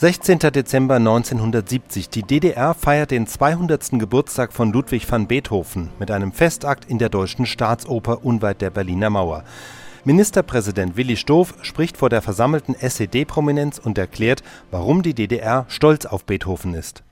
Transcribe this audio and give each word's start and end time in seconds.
16. 0.00 0.38
Dezember 0.38 0.94
1970. 0.94 2.08
Die 2.08 2.22
DDR 2.22 2.72
feiert 2.72 3.10
den 3.10 3.26
200. 3.26 3.98
Geburtstag 3.98 4.54
von 4.54 4.72
Ludwig 4.72 5.12
van 5.12 5.26
Beethoven 5.26 5.90
mit 5.98 6.10
einem 6.10 6.32
Festakt 6.32 6.86
in 6.86 6.96
der 6.96 7.10
Deutschen 7.10 7.44
Staatsoper 7.44 8.24
unweit 8.24 8.62
der 8.62 8.70
Berliner 8.70 9.10
Mauer. 9.10 9.44
Ministerpräsident 10.04 10.96
Willi 10.96 11.18
Stoph 11.18 11.52
spricht 11.60 11.98
vor 11.98 12.08
der 12.08 12.22
versammelten 12.22 12.74
SED-Prominenz 12.74 13.78
und 13.78 13.98
erklärt, 13.98 14.42
warum 14.70 15.02
die 15.02 15.12
DDR 15.12 15.66
stolz 15.68 16.06
auf 16.06 16.24
Beethoven 16.24 16.72
ist. 16.72 17.02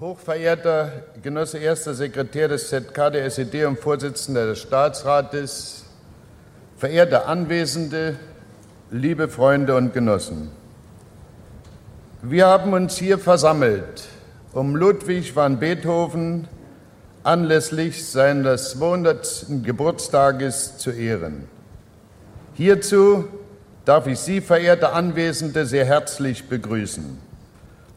Hochverehrter 0.00 0.90
Genosse 1.22 1.58
erster 1.58 1.92
Sekretär 1.92 2.48
des 2.48 2.70
ZK 2.70 3.12
der 3.12 3.26
SED 3.26 3.66
und 3.66 3.78
Vorsitzender 3.78 4.46
des 4.46 4.62
Staatsrates, 4.62 5.84
verehrte 6.78 7.26
Anwesende, 7.26 8.18
liebe 8.90 9.28
Freunde 9.28 9.76
und 9.76 9.92
Genossen. 9.92 10.61
Wir 12.24 12.46
haben 12.46 12.72
uns 12.72 12.98
hier 12.98 13.18
versammelt, 13.18 14.04
um 14.52 14.76
Ludwig 14.76 15.34
van 15.34 15.58
Beethoven 15.58 16.46
anlässlich 17.24 18.06
seines 18.06 18.78
200. 18.78 19.46
Geburtstages 19.64 20.78
zu 20.78 20.92
ehren. 20.92 21.48
Hierzu 22.54 23.24
darf 23.84 24.06
ich 24.06 24.20
Sie, 24.20 24.40
verehrte 24.40 24.92
Anwesende, 24.92 25.66
sehr 25.66 25.84
herzlich 25.84 26.48
begrüßen. 26.48 27.18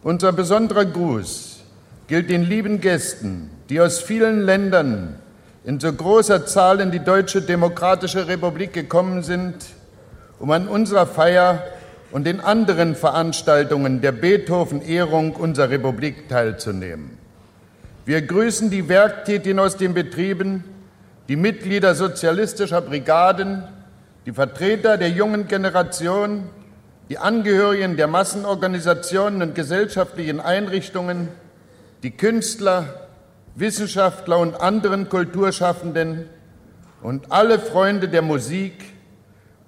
Unser 0.02 0.32
besonderer 0.32 0.86
Gruß 0.86 1.60
gilt 2.08 2.32
den 2.32 2.42
lieben 2.42 2.82
Gästen, 2.82 3.52
die 3.70 3.80
aus 3.80 4.00
vielen 4.00 4.42
Ländern 4.42 5.20
in 5.66 5.80
so 5.80 5.94
großer 5.94 6.48
Zahl 6.48 6.80
in 6.80 6.90
die 6.90 7.04
Deutsche 7.04 7.44
Demokratische 7.44 8.28
Republik 8.28 8.74
gekommen 8.74 9.22
sind, 9.22 9.54
um 10.40 10.50
an 10.50 10.68
unserer 10.68 11.06
Feier 11.06 11.62
und 12.16 12.24
den 12.24 12.40
anderen 12.40 12.96
Veranstaltungen 12.96 14.00
der 14.00 14.14
Beethoven-Ehrung 14.14 15.34
unserer 15.36 15.70
Republik 15.70 16.30
teilzunehmen. 16.30 17.18
Wir 18.06 18.22
grüßen 18.22 18.70
die 18.70 18.88
Werktätigen 18.88 19.60
aus 19.60 19.76
den 19.76 19.94
Betrieben, 19.94 20.64
die 21.28 21.36
Mitglieder 21.36 21.94
sozialistischer 21.94 22.80
Brigaden, 22.80 23.66
die 24.26 24.32
Vertreter 24.32 24.98
der 24.98 25.10
jungen 25.10 25.50
Generation, 25.50 26.46
die 27.10 27.18
Angehörigen 27.18 27.98
der 27.98 28.08
Massenorganisationen 28.08 29.42
und 29.42 29.54
gesellschaftlichen 29.54 30.40
Einrichtungen, 30.40 31.28
die 32.02 32.12
Künstler, 32.12 33.10
Wissenschaftler 33.56 34.40
und 34.40 34.62
anderen 34.62 35.10
Kulturschaffenden 35.10 36.30
und 37.02 37.34
alle 37.34 37.60
Freunde 37.60 38.08
der 38.08 38.22
Musik, 38.22 38.95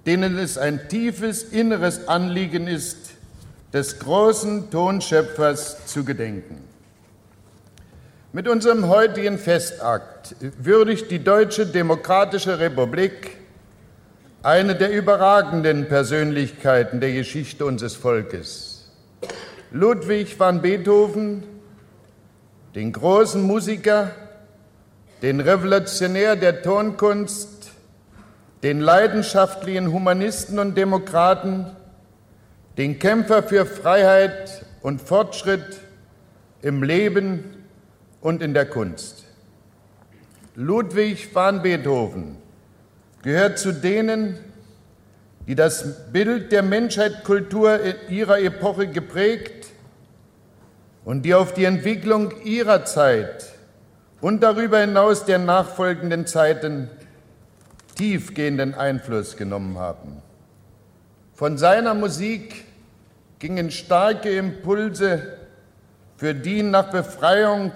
denen 0.08 0.38
es 0.38 0.56
ein 0.56 0.88
tiefes 0.88 1.42
inneres 1.42 2.08
Anliegen 2.08 2.66
ist, 2.66 3.10
des 3.74 3.98
großen 3.98 4.70
Tonschöpfers 4.70 5.84
zu 5.84 6.02
gedenken. 6.02 6.64
Mit 8.32 8.48
unserem 8.48 8.88
heutigen 8.88 9.38
Festakt 9.38 10.34
würdigt 10.40 11.10
die 11.10 11.22
Deutsche 11.22 11.66
Demokratische 11.66 12.58
Republik 12.58 13.36
eine 14.42 14.74
der 14.76 14.92
überragenden 14.92 15.88
Persönlichkeiten 15.88 17.00
der 17.00 17.12
Geschichte 17.12 17.66
unseres 17.66 17.94
Volkes. 17.94 18.90
Ludwig 19.72 20.40
van 20.40 20.62
Beethoven, 20.62 21.42
den 22.74 22.92
großen 22.92 23.42
Musiker, 23.42 24.12
den 25.20 25.40
Revolutionär 25.40 26.34
der 26.34 26.62
Tonkunst, 26.62 27.57
den 28.62 28.80
leidenschaftlichen 28.80 29.92
Humanisten 29.92 30.58
und 30.58 30.76
Demokraten, 30.76 31.66
den 32.76 32.98
Kämpfer 32.98 33.42
für 33.42 33.66
Freiheit 33.66 34.64
und 34.82 35.00
Fortschritt 35.00 35.80
im 36.62 36.82
Leben 36.82 37.64
und 38.20 38.42
in 38.42 38.54
der 38.54 38.66
Kunst. 38.66 39.24
Ludwig 40.54 41.34
van 41.34 41.62
Beethoven 41.62 42.36
gehört 43.22 43.58
zu 43.58 43.72
denen, 43.72 44.38
die 45.46 45.54
das 45.54 46.10
Bild 46.12 46.50
der 46.52 46.62
Menschheitskultur 46.62 47.78
ihrer 48.08 48.40
Epoche 48.40 48.88
geprägt 48.88 49.68
und 51.04 51.22
die 51.22 51.34
auf 51.34 51.54
die 51.54 51.64
Entwicklung 51.64 52.32
ihrer 52.44 52.84
Zeit 52.84 53.46
und 54.20 54.42
darüber 54.42 54.80
hinaus 54.80 55.24
der 55.24 55.38
nachfolgenden 55.38 56.26
Zeiten 56.26 56.90
tiefgehenden 57.98 58.74
Einfluss 58.74 59.36
genommen 59.36 59.76
haben. 59.76 60.22
Von 61.34 61.58
seiner 61.58 61.94
Musik 61.94 62.64
gingen 63.38 63.70
starke 63.70 64.30
Impulse 64.30 65.36
für 66.16 66.34
die 66.34 66.62
nach 66.62 66.90
Befreiung 66.90 67.72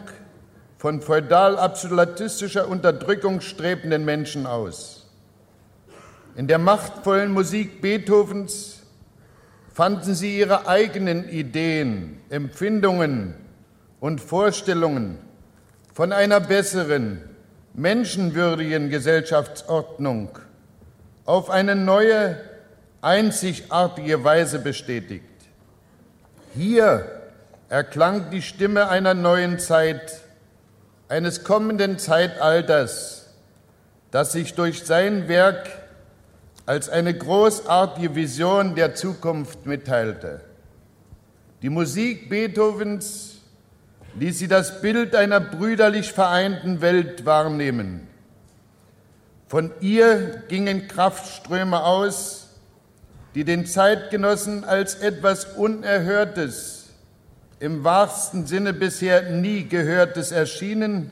von 0.79 1.01
feudal-absolutistischer 1.01 2.67
Unterdrückung 2.67 3.41
strebenden 3.41 4.05
Menschen 4.05 4.47
aus. 4.47 5.07
In 6.35 6.49
der 6.49 6.59
machtvollen 6.59 7.31
Musik 7.31 7.81
Beethovens 7.81 8.81
fanden 9.73 10.15
sie 10.15 10.39
ihre 10.39 10.67
eigenen 10.67 11.29
Ideen, 11.29 12.21
Empfindungen 12.31 13.35
und 14.01 14.21
Vorstellungen 14.21 15.19
von 15.93 16.13
einer 16.13 16.41
besseren, 16.41 17.21
menschenwürdigen 17.75 18.91
Gesellschaftsordnung 18.91 20.39
auf 21.25 21.51
eine 21.51 21.75
neue, 21.75 22.39
einzigartige 23.01 24.23
Weise 24.25 24.59
bestätigt. 24.59 25.25
Hier 26.55 27.23
erklang 27.69 28.31
die 28.31 28.43
Stimme 28.43 28.89
einer 28.89 29.15
neuen 29.15 29.59
Zeit, 29.59 30.21
eines 31.09 31.45
kommenden 31.45 31.99
Zeitalters, 31.99 33.27
das 34.11 34.33
sich 34.33 34.55
durch 34.55 34.85
sein 34.85 35.29
Werk 35.29 35.69
als 36.67 36.89
eine 36.89 37.15
großartige 37.17 38.15
Vision 38.15 38.75
der 38.75 38.95
Zukunft 38.95 39.67
mitteilte. 39.67 40.41
Die 41.63 41.71
Musik 41.71 42.29
Beethovens 42.29 43.32
ließ 44.19 44.39
sie 44.39 44.49
das 44.49 44.81
Bild 44.81 45.15
einer 45.15 45.41
brüderlich 45.41 46.13
vereinten 46.13 46.81
Welt 46.81 47.25
wahrnehmen. 47.25 48.07
Von 49.49 49.71
ihr 49.81 50.43
gingen 50.49 50.89
Kraftströme 50.89 51.83
aus, 51.83 52.49
die 53.35 53.45
den 53.45 53.67
Zeitgenossen 53.67 54.65
als 54.65 54.97
etwas 54.97 55.45
Unerhörtes, 55.57 56.91
im 57.61 57.85
wahrsten 57.85 58.47
Sinne 58.47 58.73
bisher 58.73 59.31
nie 59.31 59.65
Gehörtes 59.65 60.33
erschienen 60.33 61.11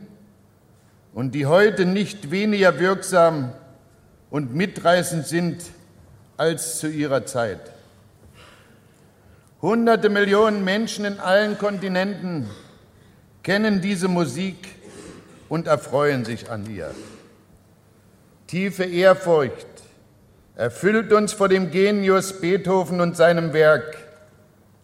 und 1.15 1.34
die 1.34 1.47
heute 1.47 1.87
nicht 1.87 2.31
weniger 2.31 2.78
wirksam 2.78 3.53
und 4.31 4.55
mitreißend 4.55 5.27
sind 5.27 5.62
als 6.37 6.78
zu 6.78 6.89
ihrer 6.89 7.25
Zeit. 7.27 7.60
Hunderte 9.62 10.09
Millionen 10.09 10.65
Menschen 10.65 11.05
in 11.05 11.21
allen 11.21 11.59
Kontinenten 11.59 12.49
kennen 13.43 13.81
diese 13.81 14.09
Musik 14.09 14.69
und 15.49 15.67
erfreuen 15.67 16.25
sich 16.25 16.51
an 16.51 16.69
ihr. 16.71 16.95
Tiefe 18.47 18.84
Ehrfurcht 18.84 19.67
erfüllt 20.56 21.12
uns 21.12 21.33
vor 21.33 21.49
dem 21.49 21.71
Genius 21.71 22.41
Beethoven 22.41 23.01
und 23.01 23.17
seinem 23.17 23.53
Werk. 23.53 23.97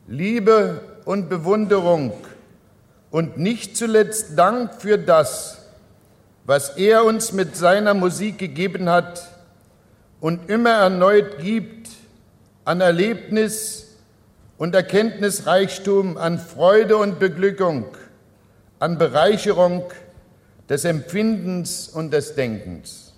Liebe 0.09 0.81
und 1.05 1.29
Bewunderung 1.29 2.13
und 3.11 3.39
nicht 3.39 3.77
zuletzt 3.77 4.39
Dank 4.39 4.81
für 4.81 4.99
das, 4.99 5.59
was 6.45 6.71
er 6.77 7.05
uns 7.05 7.33
mit 7.33 7.57
seiner 7.57 7.93
Musik 7.93 8.39
gegeben 8.39 8.89
hat 8.89 9.29
und 10.21 10.49
immer 10.49 10.71
erneut 10.71 11.39
gibt 11.41 11.89
an 12.65 12.81
Erlebnis 12.81 13.97
und 14.59 14.75
Erkenntnisreichtum, 14.75 16.17
an 16.17 16.39
Freude 16.39 16.97
und 16.97 17.19
Beglückung 17.19 17.87
an 18.79 18.99
Bereicherung 18.99 19.85
des 20.69 20.85
Empfindens 20.85 21.89
und 21.89 22.13
des 22.13 22.35
Denkens. 22.35 23.15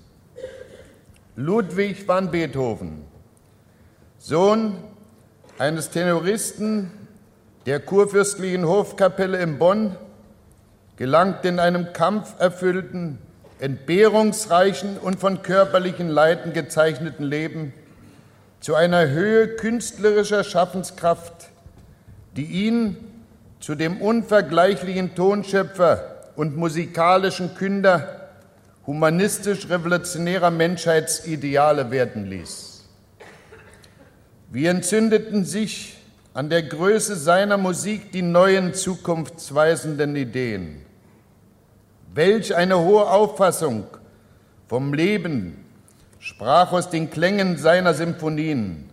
Ludwig 1.34 2.06
van 2.06 2.30
Beethoven, 2.30 3.04
Sohn 4.18 4.76
eines 5.58 5.90
Tenoristen 5.90 6.90
der 7.66 7.80
kurfürstlichen 7.80 8.66
Hofkapelle 8.66 9.38
in 9.38 9.58
Bonn, 9.58 9.96
gelangt 10.96 11.44
in 11.44 11.58
einem 11.58 11.92
kampferfüllten, 11.92 13.18
entbehrungsreichen 13.60 14.98
und 14.98 15.18
von 15.18 15.42
körperlichen 15.42 16.08
Leiden 16.08 16.52
gezeichneten 16.52 17.24
Leben 17.24 17.72
zu 18.60 18.74
einer 18.74 19.08
Höhe 19.08 19.48
künstlerischer 19.48 20.44
Schaffenskraft, 20.44 21.50
die 22.36 22.44
ihn 22.44 22.96
zu 23.60 23.74
dem 23.74 24.00
unvergleichlichen 24.00 25.14
Tonschöpfer 25.14 26.16
und 26.36 26.56
musikalischen 26.56 27.54
Künder 27.54 28.28
humanistisch-revolutionärer 28.86 30.50
Menschheitsideale 30.50 31.90
werden 31.90 32.26
ließ. 32.26 32.84
Wie 34.50 34.66
entzündeten 34.66 35.44
sich 35.44 35.98
an 36.32 36.48
der 36.48 36.62
Größe 36.62 37.16
seiner 37.16 37.58
Musik 37.58 38.12
die 38.12 38.22
neuen 38.22 38.72
zukunftsweisenden 38.72 40.14
Ideen. 40.16 40.86
Welch 42.14 42.54
eine 42.54 42.78
hohe 42.78 43.10
Auffassung 43.10 43.84
vom 44.68 44.94
Leben 44.94 45.64
sprach 46.20 46.72
aus 46.72 46.90
den 46.90 47.10
Klängen 47.10 47.58
seiner 47.58 47.92
Symphonien. 47.94 48.88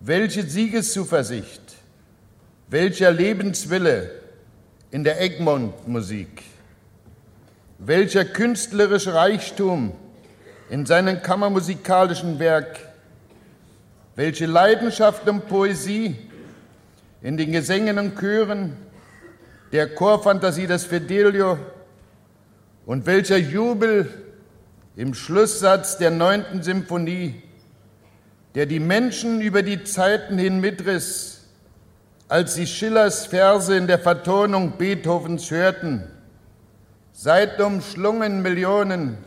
Welche 0.00 0.42
Siegeszuversicht, 0.42 1.67
welcher 2.70 3.10
Lebenswille 3.10 4.10
in 4.90 5.04
der 5.04 5.20
Egmont-Musik, 5.20 6.42
welcher 7.78 8.24
künstlerische 8.24 9.14
Reichtum 9.14 9.92
in 10.68 10.84
seinem 10.84 11.22
kammermusikalischen 11.22 12.38
Werk, 12.38 12.78
welche 14.16 14.46
Leidenschaft 14.46 15.28
und 15.28 15.48
Poesie 15.48 16.16
in 17.22 17.36
den 17.36 17.52
Gesängen 17.52 17.98
und 17.98 18.18
Chören 18.18 18.76
der 19.72 19.94
Chorfantasie 19.94 20.66
des 20.66 20.84
Fidelio? 20.84 21.58
Und 22.84 23.04
welcher 23.04 23.36
Jubel 23.36 24.08
im 24.96 25.12
Schlusssatz 25.12 25.98
der 25.98 26.10
neunten 26.10 26.62
Symphonie, 26.62 27.42
der 28.54 28.64
die 28.64 28.80
Menschen 28.80 29.42
über 29.42 29.62
die 29.62 29.84
Zeiten 29.84 30.38
hin 30.38 30.60
mitriss, 30.60 31.37
als 32.28 32.54
sie 32.54 32.66
Schillers 32.66 33.26
Verse 33.26 33.74
in 33.74 33.86
der 33.86 33.98
Vertonung 33.98 34.72
Beethovens 34.76 35.50
hörten. 35.50 36.04
Seid 37.12 37.60
umschlungen 37.60 38.42
Millionen 38.42 39.18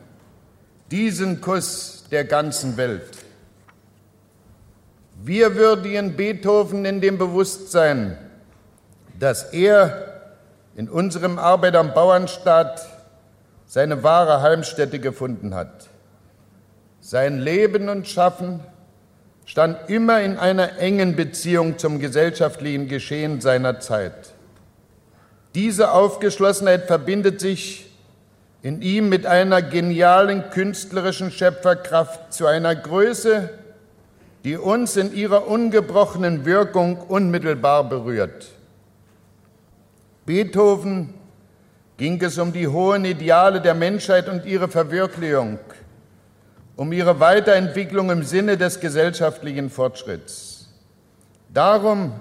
diesen 0.91 1.41
Kuss 1.41 2.05
der 2.11 2.25
ganzen 2.25 2.77
Welt. 2.77 3.17
Wir 5.23 5.55
würdigen 5.55 6.15
Beethoven 6.15 6.85
in 6.85 7.01
dem 7.01 7.17
Bewusstsein, 7.17 8.17
dass 9.19 9.53
er 9.53 10.07
in 10.75 10.89
unserem 10.89 11.37
Arbeiter- 11.37 11.81
und 11.81 11.93
Bauernstaat 11.93 12.81
seine 13.65 14.03
wahre 14.03 14.41
Heimstätte 14.41 14.99
gefunden 14.99 15.53
hat. 15.53 15.89
Sein 16.99 17.39
Leben 17.39 17.89
und 17.89 18.07
Schaffen 18.07 18.61
stand 19.51 19.89
immer 19.89 20.21
in 20.21 20.37
einer 20.37 20.77
engen 20.77 21.17
Beziehung 21.17 21.77
zum 21.77 21.99
gesellschaftlichen 21.99 22.87
Geschehen 22.87 23.41
seiner 23.41 23.81
Zeit. 23.81 24.31
Diese 25.55 25.91
Aufgeschlossenheit 25.91 26.87
verbindet 26.87 27.41
sich 27.41 27.91
in 28.61 28.81
ihm 28.81 29.09
mit 29.09 29.25
einer 29.25 29.61
genialen 29.61 30.49
künstlerischen 30.51 31.31
Schöpferkraft 31.31 32.31
zu 32.31 32.45
einer 32.45 32.73
Größe, 32.73 33.49
die 34.45 34.55
uns 34.55 34.95
in 34.95 35.13
ihrer 35.13 35.45
ungebrochenen 35.47 36.45
Wirkung 36.45 37.01
unmittelbar 37.01 37.89
berührt. 37.89 38.47
Beethoven 40.25 41.13
ging 41.97 42.21
es 42.23 42.37
um 42.37 42.53
die 42.53 42.69
hohen 42.69 43.03
Ideale 43.03 43.59
der 43.59 43.73
Menschheit 43.73 44.29
und 44.29 44.45
ihre 44.45 44.69
Verwirklichung, 44.69 45.59
um 46.81 46.91
ihre 46.91 47.19
Weiterentwicklung 47.19 48.09
im 48.09 48.23
Sinne 48.23 48.57
des 48.57 48.79
gesellschaftlichen 48.79 49.69
Fortschritts. 49.69 50.67
Darum 51.53 52.13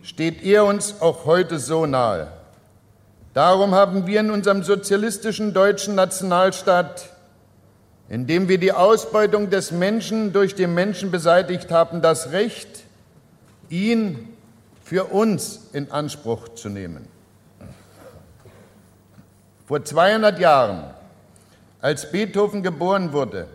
steht 0.00 0.42
er 0.42 0.64
uns 0.64 1.02
auch 1.02 1.26
heute 1.26 1.58
so 1.58 1.84
nahe. 1.84 2.28
Darum 3.34 3.74
haben 3.74 4.06
wir 4.06 4.20
in 4.20 4.30
unserem 4.30 4.62
sozialistischen 4.62 5.52
deutschen 5.52 5.94
Nationalstaat, 5.94 7.10
in 8.08 8.26
dem 8.26 8.48
wir 8.48 8.56
die 8.56 8.72
Ausbeutung 8.72 9.50
des 9.50 9.72
Menschen 9.72 10.32
durch 10.32 10.54
den 10.54 10.72
Menschen 10.72 11.10
beseitigt 11.10 11.70
haben, 11.70 12.00
das 12.00 12.32
Recht, 12.32 12.84
ihn 13.68 14.26
für 14.82 15.04
uns 15.04 15.68
in 15.74 15.90
Anspruch 15.90 16.48
zu 16.54 16.70
nehmen. 16.70 17.06
Vor 19.66 19.84
200 19.84 20.38
Jahren, 20.38 20.84
als 21.82 22.10
Beethoven 22.10 22.62
geboren 22.62 23.12
wurde, 23.12 23.48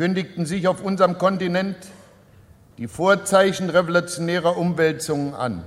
kündigten 0.00 0.46
sich 0.46 0.66
auf 0.66 0.82
unserem 0.82 1.18
Kontinent 1.18 1.76
die 2.78 2.88
Vorzeichen 2.88 3.68
revolutionärer 3.68 4.56
Umwälzungen 4.56 5.34
an. 5.34 5.62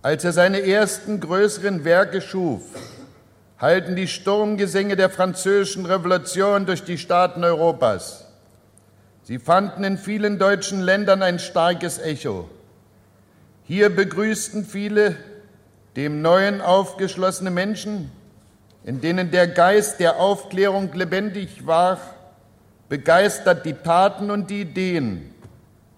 Als 0.00 0.24
er 0.24 0.32
seine 0.32 0.66
ersten 0.66 1.20
größeren 1.20 1.84
Werke 1.84 2.22
schuf, 2.22 2.62
halten 3.58 3.94
die 3.94 4.08
Sturmgesänge 4.08 4.96
der 4.96 5.10
französischen 5.10 5.84
Revolution 5.84 6.64
durch 6.64 6.82
die 6.82 6.96
Staaten 6.96 7.44
Europas. 7.44 8.24
Sie 9.22 9.38
fanden 9.38 9.84
in 9.84 9.98
vielen 9.98 10.38
deutschen 10.38 10.80
Ländern 10.80 11.20
ein 11.20 11.38
starkes 11.38 11.98
Echo. 11.98 12.48
Hier 13.64 13.94
begrüßten 13.94 14.64
viele 14.64 15.14
dem 15.94 16.22
Neuen 16.22 16.62
aufgeschlossene 16.62 17.50
Menschen, 17.50 18.10
in 18.82 19.02
denen 19.02 19.30
der 19.30 19.46
Geist 19.46 20.00
der 20.00 20.16
Aufklärung 20.16 20.90
lebendig 20.94 21.66
war, 21.66 22.13
begeistert 22.94 23.66
die 23.66 23.72
Taten 23.72 24.30
und 24.30 24.50
die 24.50 24.60
Ideen 24.60 25.34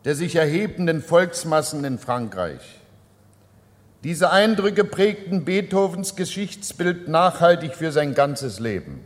der 0.07 0.15
sich 0.15 0.37
erhebenden 0.37 1.03
Volksmassen 1.03 1.85
in 1.85 1.99
Frankreich. 1.99 2.81
Diese 4.03 4.31
Eindrücke 4.31 4.85
prägten 4.85 5.45
Beethovens 5.45 6.15
Geschichtsbild 6.17 7.09
nachhaltig 7.09 7.75
für 7.75 7.91
sein 7.93 8.15
ganzes 8.15 8.61
Leben. 8.61 9.01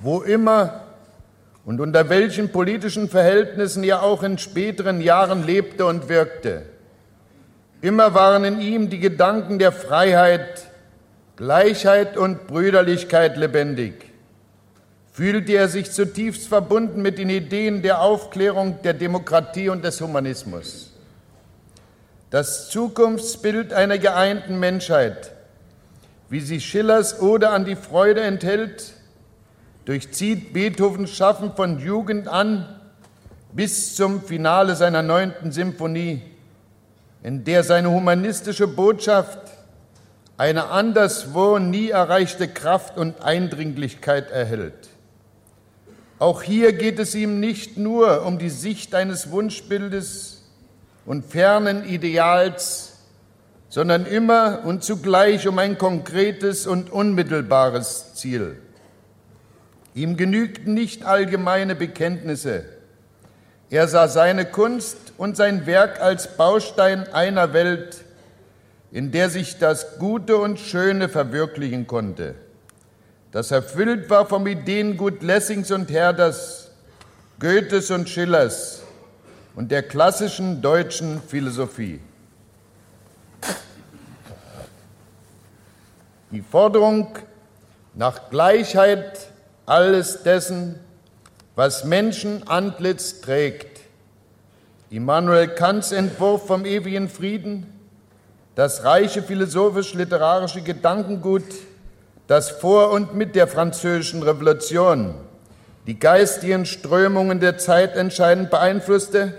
Wo 0.00 0.20
immer 0.20 0.82
und 1.64 1.80
unter 1.80 2.08
welchen 2.08 2.52
politischen 2.52 3.08
Verhältnissen 3.08 3.82
er 3.82 4.02
auch 4.02 4.22
in 4.22 4.36
späteren 4.36 5.00
Jahren 5.00 5.44
lebte 5.44 5.86
und 5.86 6.08
wirkte, 6.08 6.66
Immer 7.80 8.14
waren 8.14 8.44
in 8.44 8.60
ihm 8.60 8.90
die 8.90 9.00
Gedanken 9.00 9.58
der 9.58 9.72
Freiheit, 9.72 10.66
Gleichheit 11.34 12.16
und 12.16 12.46
Brüderlichkeit 12.46 13.36
lebendig. 13.36 14.11
Fühlte 15.12 15.52
er 15.52 15.68
sich 15.68 15.92
zutiefst 15.92 16.48
verbunden 16.48 17.02
mit 17.02 17.18
den 17.18 17.28
Ideen 17.28 17.82
der 17.82 18.00
Aufklärung, 18.00 18.80
der 18.82 18.94
Demokratie 18.94 19.68
und 19.68 19.84
des 19.84 20.00
Humanismus. 20.00 20.90
Das 22.30 22.70
Zukunftsbild 22.70 23.74
einer 23.74 23.98
geeinten 23.98 24.58
Menschheit, 24.58 25.32
wie 26.30 26.40
sie 26.40 26.62
Schillers 26.62 27.20
Ode 27.20 27.50
an 27.50 27.66
die 27.66 27.76
Freude 27.76 28.22
enthält, 28.22 28.94
durchzieht 29.84 30.54
Beethovens 30.54 31.10
Schaffen 31.10 31.52
von 31.54 31.78
Jugend 31.78 32.26
an 32.26 32.80
bis 33.52 33.94
zum 33.94 34.22
Finale 34.22 34.76
seiner 34.76 35.02
neunten 35.02 35.52
Symphonie 35.52 36.22
in 37.22 37.44
der 37.44 37.64
seine 37.64 37.90
humanistische 37.90 38.66
Botschaft 38.66 39.40
eine 40.38 40.70
anderswo 40.70 41.58
nie 41.58 41.90
erreichte 41.90 42.48
Kraft 42.48 42.96
und 42.96 43.20
Eindringlichkeit 43.22 44.30
erhält. 44.30 44.91
Auch 46.22 46.44
hier 46.44 46.72
geht 46.72 47.00
es 47.00 47.16
ihm 47.16 47.40
nicht 47.40 47.78
nur 47.78 48.24
um 48.24 48.38
die 48.38 48.48
Sicht 48.48 48.94
eines 48.94 49.32
Wunschbildes 49.32 50.44
und 51.04 51.24
fernen 51.24 51.84
Ideals, 51.84 52.92
sondern 53.68 54.06
immer 54.06 54.60
und 54.64 54.84
zugleich 54.84 55.48
um 55.48 55.58
ein 55.58 55.78
konkretes 55.78 56.68
und 56.68 56.92
unmittelbares 56.92 58.14
Ziel. 58.14 58.56
Ihm 59.96 60.16
genügten 60.16 60.74
nicht 60.74 61.04
allgemeine 61.04 61.74
Bekenntnisse. 61.74 62.66
Er 63.68 63.88
sah 63.88 64.06
seine 64.06 64.44
Kunst 64.44 65.14
und 65.18 65.36
sein 65.36 65.66
Werk 65.66 66.00
als 66.00 66.36
Baustein 66.36 67.12
einer 67.12 67.52
Welt, 67.52 68.04
in 68.92 69.10
der 69.10 69.28
sich 69.28 69.58
das 69.58 69.98
Gute 69.98 70.36
und 70.36 70.60
Schöne 70.60 71.08
verwirklichen 71.08 71.88
konnte, 71.88 72.36
das 73.32 73.50
erfüllt 73.50 74.10
war 74.10 74.26
vom 74.26 74.46
Ideengut 74.46 75.22
Lessings 75.22 75.70
und 75.70 75.90
Herders, 75.90 76.70
Goethes 77.40 77.90
und 77.90 78.08
Schillers 78.08 78.82
und 79.56 79.70
der 79.70 79.82
klassischen 79.82 80.60
deutschen 80.60 81.20
Philosophie. 81.20 82.00
Die 86.30 86.42
Forderung 86.42 87.18
nach 87.94 88.30
Gleichheit 88.30 89.28
alles 89.64 90.22
dessen, 90.22 90.78
was 91.56 91.84
Menschenantlitz 91.84 93.20
trägt, 93.20 93.80
Immanuel 94.90 95.48
Kants 95.48 95.92
Entwurf 95.92 96.46
vom 96.46 96.66
ewigen 96.66 97.08
Frieden, 97.08 97.66
das 98.54 98.84
reiche 98.84 99.22
philosophisch-literarische 99.22 100.60
Gedankengut, 100.60 101.44
das 102.26 102.50
vor 102.50 102.90
und 102.90 103.14
mit 103.14 103.34
der 103.34 103.46
französischen 103.46 104.22
Revolution 104.22 105.14
die 105.86 105.98
geistigen 105.98 106.64
Strömungen 106.64 107.40
der 107.40 107.58
Zeit 107.58 107.96
entscheidend 107.96 108.50
beeinflusste, 108.50 109.34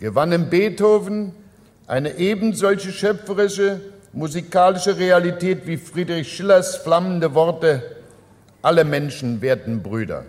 gewann 0.00 0.32
in 0.32 0.50
Beethoven 0.50 1.32
eine 1.86 2.18
ebensolche 2.18 2.90
schöpferische 2.90 3.80
musikalische 4.16 4.96
Realität 4.98 5.66
wie 5.66 5.76
Friedrich 5.76 6.34
Schillers 6.34 6.76
flammende 6.76 7.34
Worte, 7.34 7.82
alle 8.62 8.84
Menschen 8.84 9.42
werden 9.42 9.82
Brüder. 9.82 10.24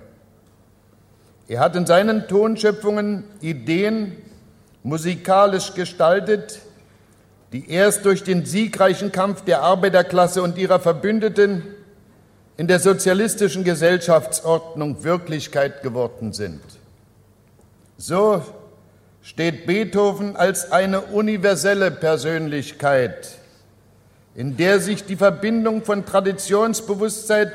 Er 1.47 1.61
hat 1.61 1.77
in 1.77 1.85
seinen 1.85 2.27
Tonschöpfungen 2.27 3.23
Ideen 3.39 4.17
musikalisch 4.83 5.73
gestaltet, 5.73 6.59
die 7.53 7.69
erst 7.69 8.05
durch 8.05 8.23
den 8.23 8.45
siegreichen 8.45 9.11
Kampf 9.11 9.41
der 9.43 9.61
Arbeiterklasse 9.61 10.41
und 10.41 10.57
ihrer 10.57 10.79
Verbündeten 10.79 11.63
in 12.57 12.67
der 12.67 12.79
sozialistischen 12.79 13.63
Gesellschaftsordnung 13.63 15.03
Wirklichkeit 15.03 15.83
geworden 15.83 16.33
sind. 16.33 16.61
So 17.97 18.43
steht 19.21 19.65
Beethoven 19.65 20.35
als 20.35 20.71
eine 20.71 21.01
universelle 21.01 21.91
Persönlichkeit, 21.91 23.29
in 24.35 24.57
der 24.57 24.79
sich 24.79 25.05
die 25.05 25.15
Verbindung 25.15 25.83
von 25.83 26.05
Traditionsbewusstsein 26.05 27.51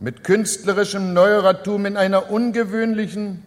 mit 0.00 0.24
künstlerischem 0.24 1.12
Neueratum 1.12 1.86
in 1.86 1.96
einer 1.96 2.30
ungewöhnlichen, 2.30 3.44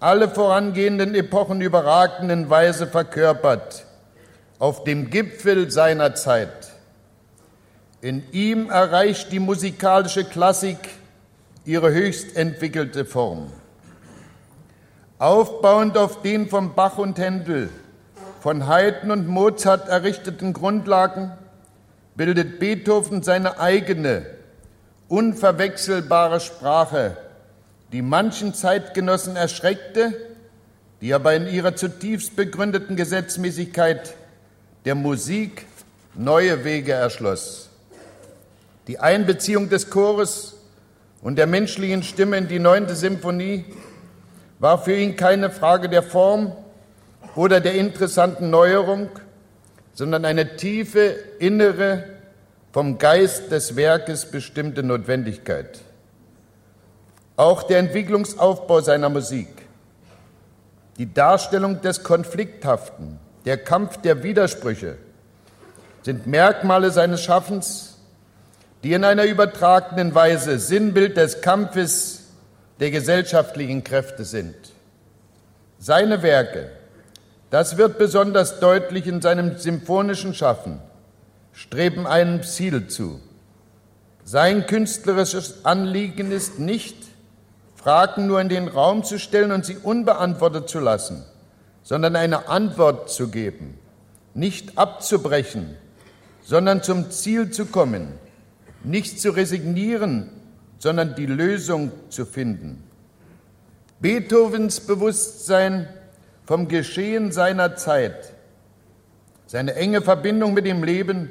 alle 0.00 0.28
vorangehenden 0.28 1.14
Epochen 1.14 1.60
überragenden 1.60 2.50
Weise 2.50 2.86
verkörpert, 2.86 3.84
auf 4.58 4.84
dem 4.84 5.10
Gipfel 5.10 5.70
seiner 5.70 6.14
Zeit. 6.14 6.72
In 8.00 8.22
ihm 8.32 8.70
erreicht 8.70 9.32
die 9.32 9.40
musikalische 9.40 10.24
Klassik 10.24 10.78
ihre 11.64 11.92
höchst 11.92 12.36
entwickelte 12.36 13.04
Form. 13.04 13.52
Aufbauend 15.18 15.98
auf 15.98 16.22
den 16.22 16.48
von 16.48 16.74
Bach 16.74 16.98
und 16.98 17.18
Händel, 17.18 17.70
von 18.40 18.68
Haydn 18.68 19.10
und 19.10 19.26
Mozart 19.26 19.88
errichteten 19.88 20.52
Grundlagen 20.52 21.32
bildet 22.14 22.60
Beethoven 22.60 23.22
seine 23.22 23.58
eigene, 23.58 24.26
unverwechselbare 25.08 26.40
Sprache, 26.40 27.16
die 27.92 28.02
manchen 28.02 28.54
Zeitgenossen 28.54 29.34
erschreckte, 29.34 30.14
die 31.00 31.14
aber 31.14 31.34
in 31.34 31.48
ihrer 31.48 31.74
zutiefst 31.74 32.36
begründeten 32.36 32.96
Gesetzmäßigkeit 32.96 34.14
der 34.84 34.94
Musik 34.94 35.66
neue 36.14 36.64
Wege 36.64 36.92
erschloss. 36.92 37.68
Die 38.86 38.98
Einbeziehung 38.98 39.68
des 39.68 39.90
Chores 39.90 40.54
und 41.22 41.36
der 41.36 41.46
menschlichen 41.46 42.02
Stimme 42.02 42.38
in 42.38 42.48
die 42.48 42.58
neunte 42.58 42.94
Symphonie 42.94 43.64
war 44.58 44.82
für 44.82 44.94
ihn 44.94 45.16
keine 45.16 45.50
Frage 45.50 45.88
der 45.88 46.02
Form 46.02 46.52
oder 47.34 47.60
der 47.60 47.74
interessanten 47.74 48.50
Neuerung, 48.50 49.08
sondern 49.94 50.24
eine 50.24 50.56
tiefe 50.56 51.14
innere 51.38 52.04
vom 52.72 52.98
Geist 52.98 53.50
des 53.50 53.76
Werkes 53.76 54.26
bestimmte 54.26 54.82
Notwendigkeit. 54.82 55.80
Auch 57.36 57.62
der 57.62 57.78
Entwicklungsaufbau 57.78 58.80
seiner 58.80 59.08
Musik, 59.08 59.48
die 60.98 61.12
Darstellung 61.12 61.80
des 61.80 62.02
Konflikthaften, 62.02 63.20
der 63.44 63.58
Kampf 63.58 63.98
der 63.98 64.22
Widersprüche 64.22 64.98
sind 66.02 66.26
Merkmale 66.26 66.90
seines 66.90 67.22
Schaffens, 67.22 67.98
die 68.82 68.92
in 68.92 69.04
einer 69.04 69.24
übertragenen 69.24 70.14
Weise 70.14 70.58
Sinnbild 70.58 71.16
des 71.16 71.40
Kampfes 71.40 72.24
der 72.80 72.90
gesellschaftlichen 72.90 73.84
Kräfte 73.84 74.24
sind. 74.24 74.54
Seine 75.78 76.22
Werke, 76.22 76.70
das 77.50 77.76
wird 77.76 77.98
besonders 77.98 78.60
deutlich 78.60 79.06
in 79.06 79.20
seinem 79.20 79.58
symphonischen 79.58 80.34
Schaffen, 80.34 80.80
streben 81.52 82.06
einem 82.06 82.42
Ziel 82.42 82.88
zu. 82.88 83.20
Sein 84.24 84.66
künstlerisches 84.66 85.64
Anliegen 85.64 86.30
ist 86.30 86.58
nicht, 86.58 86.96
Fragen 87.76 88.26
nur 88.26 88.40
in 88.40 88.48
den 88.48 88.68
Raum 88.68 89.04
zu 89.04 89.18
stellen 89.18 89.52
und 89.52 89.64
sie 89.64 89.76
unbeantwortet 89.76 90.68
zu 90.68 90.80
lassen, 90.80 91.24
sondern 91.88 92.16
eine 92.16 92.48
Antwort 92.48 93.08
zu 93.08 93.28
geben, 93.28 93.78
nicht 94.34 94.76
abzubrechen, 94.76 95.74
sondern 96.42 96.82
zum 96.82 97.10
Ziel 97.10 97.50
zu 97.50 97.64
kommen, 97.64 98.12
nicht 98.84 99.18
zu 99.18 99.30
resignieren, 99.30 100.28
sondern 100.78 101.14
die 101.14 101.24
Lösung 101.24 101.90
zu 102.10 102.26
finden. 102.26 102.82
Beethovens 104.00 104.80
Bewusstsein 104.80 105.88
vom 106.44 106.68
Geschehen 106.68 107.32
seiner 107.32 107.76
Zeit, 107.76 108.34
seine 109.46 109.74
enge 109.74 110.02
Verbindung 110.02 110.52
mit 110.52 110.66
dem 110.66 110.84
Leben 110.84 111.30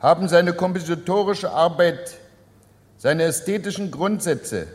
haben 0.00 0.28
seine 0.28 0.52
kompositorische 0.52 1.50
Arbeit, 1.50 2.18
seine 2.98 3.22
ästhetischen 3.22 3.90
Grundsätze, 3.90 4.66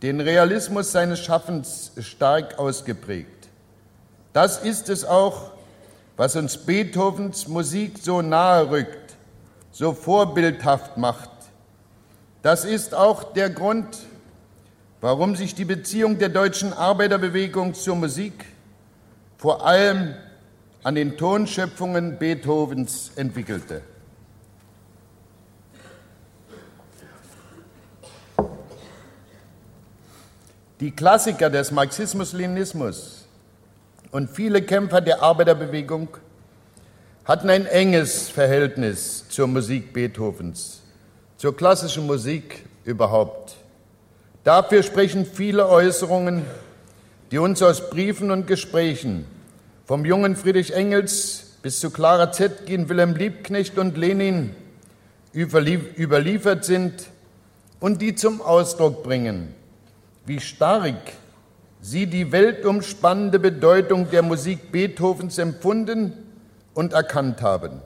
den 0.00 0.22
Realismus 0.22 0.90
seines 0.90 1.18
Schaffens 1.18 1.92
stark 2.00 2.58
ausgeprägt. 2.58 3.37
Das 4.38 4.58
ist 4.58 4.88
es 4.88 5.04
auch, 5.04 5.50
was 6.16 6.36
uns 6.36 6.58
Beethovens 6.58 7.48
Musik 7.48 7.98
so 8.00 8.22
nahe 8.22 8.70
rückt, 8.70 9.16
so 9.72 9.92
vorbildhaft 9.92 10.96
macht. 10.96 11.28
Das 12.42 12.64
ist 12.64 12.94
auch 12.94 13.32
der 13.32 13.50
Grund, 13.50 13.88
warum 15.00 15.34
sich 15.34 15.56
die 15.56 15.64
Beziehung 15.64 16.20
der 16.20 16.28
deutschen 16.28 16.72
Arbeiterbewegung 16.72 17.74
zur 17.74 17.96
Musik 17.96 18.44
vor 19.38 19.66
allem 19.66 20.14
an 20.84 20.94
den 20.94 21.16
Tonschöpfungen 21.16 22.16
Beethovens 22.20 23.10
entwickelte. 23.16 23.82
Die 30.78 30.92
Klassiker 30.92 31.50
des 31.50 31.72
Marxismus-Leninismus 31.72 33.17
und 34.10 34.30
viele 34.30 34.62
Kämpfer 34.62 35.00
der 35.00 35.22
Arbeiterbewegung 35.22 36.08
hatten 37.24 37.50
ein 37.50 37.66
enges 37.66 38.28
Verhältnis 38.28 39.28
zur 39.28 39.46
Musik 39.46 39.92
Beethovens, 39.92 40.80
zur 41.36 41.56
klassischen 41.56 42.06
Musik 42.06 42.64
überhaupt. 42.84 43.56
Dafür 44.44 44.82
sprechen 44.82 45.26
viele 45.26 45.68
Äußerungen, 45.68 46.44
die 47.30 47.38
uns 47.38 47.62
aus 47.62 47.90
Briefen 47.90 48.30
und 48.30 48.46
Gesprächen 48.46 49.26
vom 49.84 50.06
jungen 50.06 50.36
Friedrich 50.36 50.72
Engels 50.72 51.58
bis 51.62 51.80
zu 51.80 51.90
Clara 51.90 52.32
Zetkin, 52.32 52.88
Wilhelm 52.88 53.14
Liebknecht 53.14 53.78
und 53.78 53.98
Lenin 53.98 54.54
überliefert 55.34 56.64
sind 56.64 57.08
und 57.80 58.00
die 58.00 58.14
zum 58.14 58.40
Ausdruck 58.40 59.02
bringen, 59.02 59.54
wie 60.24 60.40
stark 60.40 60.94
sie 61.90 62.06
die 62.06 62.32
weltumspannende 62.32 63.38
Bedeutung 63.38 64.10
der 64.10 64.22
Musik 64.22 64.70
Beethovens 64.70 65.38
empfunden 65.38 66.12
und 66.74 66.92
erkannt 66.92 67.40
haben. 67.40 67.80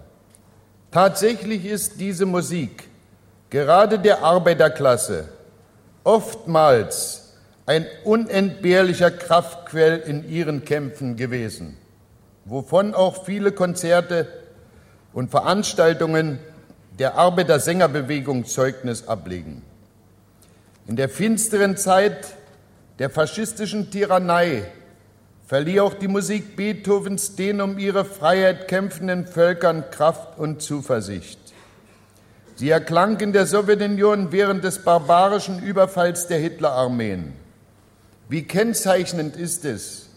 Tatsächlich 0.90 1.64
ist 1.64 2.00
diese 2.00 2.26
Musik 2.26 2.88
gerade 3.48 3.98
der 3.98 4.24
Arbeiterklasse 4.24 5.28
oftmals 6.04 7.34
ein 7.64 7.86
unentbehrlicher 8.04 9.12
Kraftquell 9.12 9.98
in 10.00 10.28
ihren 10.28 10.64
Kämpfen 10.64 11.16
gewesen, 11.16 11.76
wovon 12.44 12.94
auch 12.94 13.24
viele 13.24 13.52
Konzerte 13.52 14.26
und 15.12 15.30
Veranstaltungen 15.30 16.40
der 16.98 17.14
Arbeitersängerbewegung 17.14 18.46
Zeugnis 18.46 19.06
ablegen. 19.06 19.62
In 20.88 20.96
der 20.96 21.08
finsteren 21.08 21.76
Zeit 21.76 22.34
der 22.98 23.10
faschistischen 23.10 23.90
Tyrannei 23.90 24.64
verlieh 25.46 25.80
auch 25.80 25.94
die 25.94 26.08
Musik 26.08 26.56
Beethovens 26.56 27.36
den 27.36 27.60
um 27.60 27.78
ihre 27.78 28.04
Freiheit 28.04 28.68
kämpfenden 28.68 29.26
Völkern 29.26 29.90
Kraft 29.90 30.38
und 30.38 30.62
Zuversicht. 30.62 31.38
Sie 32.56 32.70
erklang 32.70 33.18
in 33.20 33.32
der 33.32 33.46
Sowjetunion 33.46 34.30
während 34.30 34.62
des 34.64 34.78
barbarischen 34.78 35.62
Überfalls 35.62 36.26
der 36.26 36.38
Hitlerarmeen. 36.38 37.32
Wie 38.28 38.44
kennzeichnend 38.44 39.36
ist 39.36 39.64
es, 39.64 40.08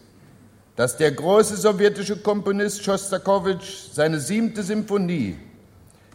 dass 0.76 0.96
der 0.96 1.12
große 1.12 1.56
sowjetische 1.56 2.18
Komponist 2.18 2.84
Schostakowitsch 2.84 3.92
seine 3.92 4.20
siebte 4.20 4.62
Symphonie, 4.62 5.36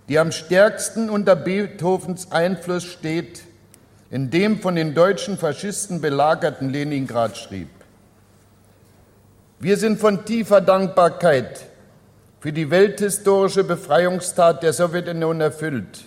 die 0.07 0.19
am 0.19 0.31
stärksten 0.31 1.09
unter 1.09 1.35
Beethovens 1.35 2.31
Einfluss 2.31 2.85
steht, 2.85 3.41
in 4.11 4.29
dem 4.29 4.59
von 4.59 4.75
den 4.75 4.93
deutschen 4.93 5.37
Faschisten 5.37 6.01
belagerten 6.01 6.69
Leningrad 6.69 7.37
schrieb. 7.37 7.69
Wir 9.59 9.77
sind 9.77 9.99
von 9.99 10.25
tiefer 10.25 10.59
Dankbarkeit 10.59 11.65
für 12.41 12.51
die 12.51 12.69
welthistorische 12.69 13.63
Befreiungstat 13.63 14.63
der 14.63 14.73
Sowjetunion 14.73 15.39
erfüllt, 15.39 16.03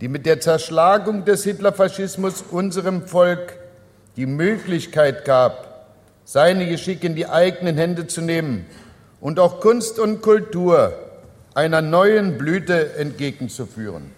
die 0.00 0.08
mit 0.08 0.26
der 0.26 0.40
Zerschlagung 0.40 1.24
des 1.24 1.44
Hitlerfaschismus 1.44 2.42
unserem 2.50 3.06
Volk 3.06 3.58
die 4.16 4.26
Möglichkeit 4.26 5.24
gab, 5.24 5.86
seine 6.24 6.66
Geschicke 6.66 7.06
in 7.06 7.14
die 7.14 7.28
eigenen 7.28 7.76
Hände 7.76 8.08
zu 8.08 8.22
nehmen 8.22 8.66
und 9.20 9.38
auch 9.38 9.60
Kunst 9.60 10.00
und 10.00 10.20
Kultur 10.20 10.94
einer 11.54 11.80
neuen 11.80 12.38
Blüte 12.38 12.94
entgegenzuführen. 12.96 14.10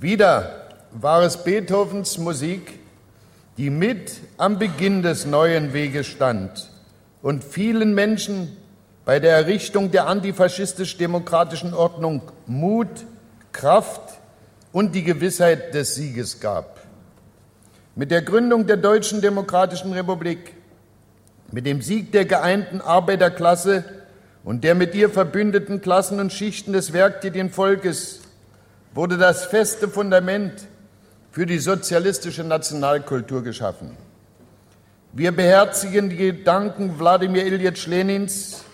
Wieder 0.00 0.68
war 0.92 1.22
es 1.22 1.42
Beethovens 1.42 2.18
Musik, 2.18 2.78
die 3.56 3.68
mit 3.68 4.12
am 4.36 4.60
Beginn 4.60 5.02
des 5.02 5.26
neuen 5.26 5.72
Weges 5.72 6.06
stand 6.06 6.70
und 7.20 7.42
vielen 7.42 7.96
Menschen 7.96 8.56
bei 9.04 9.18
der 9.18 9.32
Errichtung 9.32 9.90
der 9.90 10.06
antifaschistisch-demokratischen 10.06 11.74
Ordnung 11.74 12.22
Mut, 12.46 13.06
Kraft 13.50 14.20
und 14.70 14.94
die 14.94 15.02
Gewissheit 15.02 15.74
des 15.74 15.96
Sieges 15.96 16.38
gab. 16.38 16.78
Mit 17.96 18.12
der 18.12 18.22
Gründung 18.22 18.68
der 18.68 18.76
Deutschen 18.76 19.20
Demokratischen 19.20 19.92
Republik, 19.92 20.54
mit 21.50 21.66
dem 21.66 21.82
Sieg 21.82 22.12
der 22.12 22.24
geeinten 22.24 22.80
Arbeiterklasse 22.80 23.82
und 24.44 24.62
der 24.62 24.76
mit 24.76 24.94
ihr 24.94 25.10
verbündeten 25.10 25.80
Klassen 25.80 26.20
und 26.20 26.32
Schichten 26.32 26.72
des 26.72 26.92
werktätigen 26.92 27.50
Volkes 27.50 28.20
wurde 28.98 29.16
das 29.16 29.46
feste 29.46 29.86
Fundament 29.86 30.66
für 31.30 31.46
die 31.46 31.58
sozialistische 31.58 32.42
Nationalkultur 32.42 33.44
geschaffen. 33.44 33.96
Wir 35.12 35.30
beherzigen 35.30 36.10
die 36.10 36.16
Gedanken 36.16 36.98
Wladimir 36.98 37.46
Ilyich 37.46 37.86
Lenins, 37.86 38.64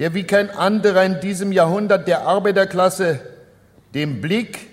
der 0.00 0.14
wie 0.14 0.24
kein 0.24 0.50
anderer 0.50 1.04
in 1.04 1.20
diesem 1.20 1.52
Jahrhundert 1.52 2.08
der 2.08 2.26
Arbeiterklasse 2.26 3.20
den 3.94 4.20
Blick 4.20 4.68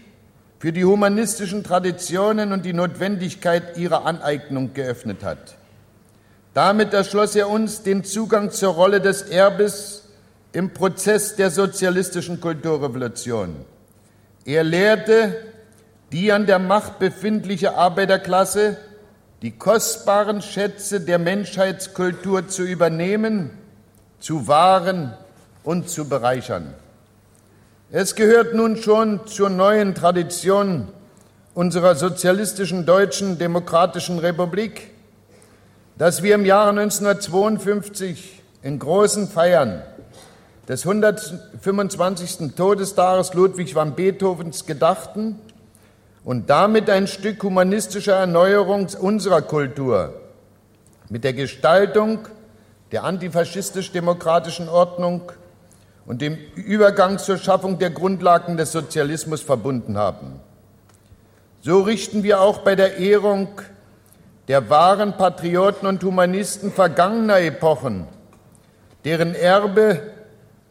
für 0.58 0.74
die 0.74 0.86
humanistischen 0.86 1.64
Traditionen 1.64 2.52
und 2.52 2.66
die 2.66 2.74
Notwendigkeit 2.74 3.78
ihrer 3.78 4.08
Aneignung 4.08 4.74
geöffnet 4.74 5.24
hat. 5.24 5.56
Damit 6.56 6.96
erschloss 6.96 7.36
er 7.36 7.48
uns 7.48 7.84
den 7.84 8.04
Zugang 8.04 8.50
zur 8.50 8.74
Rolle 8.74 9.02
des 9.02 9.22
Erbes 9.22 10.08
im 10.52 10.74
Prozess 10.74 11.36
der 11.36 11.52
sozialistischen 11.52 12.42
Kulturrevolution. 12.42 13.68
Er 14.50 14.64
lehrte 14.64 15.36
die 16.12 16.32
an 16.32 16.48
der 16.48 16.58
Macht 16.58 16.98
befindliche 16.98 17.76
Arbeiterklasse, 17.76 18.78
die 19.44 19.52
kostbaren 19.52 20.42
Schätze 20.42 21.02
der 21.02 21.20
Menschheitskultur 21.20 22.48
zu 22.48 22.64
übernehmen, 22.64 23.52
zu 24.20 24.48
wahren 24.48 25.14
und 25.64 25.88
zu 25.88 26.10
bereichern. 26.10 26.74
Es 27.92 28.16
gehört 28.16 28.56
nun 28.56 28.78
schon 28.78 29.28
zur 29.28 29.52
neuen 29.52 29.94
Tradition 29.94 30.88
unserer 31.54 31.94
sozialistischen 31.94 32.88
deutschen 32.88 33.38
demokratischen 33.38 34.18
Republik, 34.18 34.90
dass 36.00 36.24
wir 36.24 36.34
im 36.34 36.46
Jahre 36.46 36.72
1952 36.72 38.42
in 38.64 38.80
großen 38.80 39.28
Feiern 39.28 39.84
des 40.70 40.86
125. 40.86 42.56
Todestages 42.56 43.34
Ludwig 43.34 43.74
van 43.74 43.96
Beethovens 43.96 44.68
gedachten 44.68 45.40
und 46.24 46.52
damit 46.52 46.92
ein 46.92 47.08
Stück 47.08 47.42
humanistischer 47.42 48.14
Erneuerung 48.14 48.88
unserer 49.02 49.42
Kultur 49.42 50.14
mit 51.10 51.24
der 51.24 51.34
Gestaltung 51.34 52.20
der 52.92 53.04
antifaschistisch-demokratischen 53.04 54.70
Ordnung 54.70 55.32
und 56.06 56.22
dem 56.22 56.38
Übergang 56.56 57.18
zur 57.18 57.40
Schaffung 57.40 57.80
der 57.80 57.90
Grundlagen 57.90 58.56
des 58.56 58.72
Sozialismus 58.72 59.42
verbunden 59.42 59.98
haben. 59.98 60.40
So 61.62 61.82
richten 61.82 62.22
wir 62.22 62.42
auch 62.42 62.60
bei 62.60 62.76
der 62.76 62.98
Ehrung 62.98 63.48
der 64.48 64.70
wahren 64.70 65.18
Patrioten 65.18 65.88
und 65.88 66.04
Humanisten 66.04 66.72
vergangener 66.72 67.40
Epochen, 67.40 68.08
deren 69.04 69.34
Erbe 69.34 70.19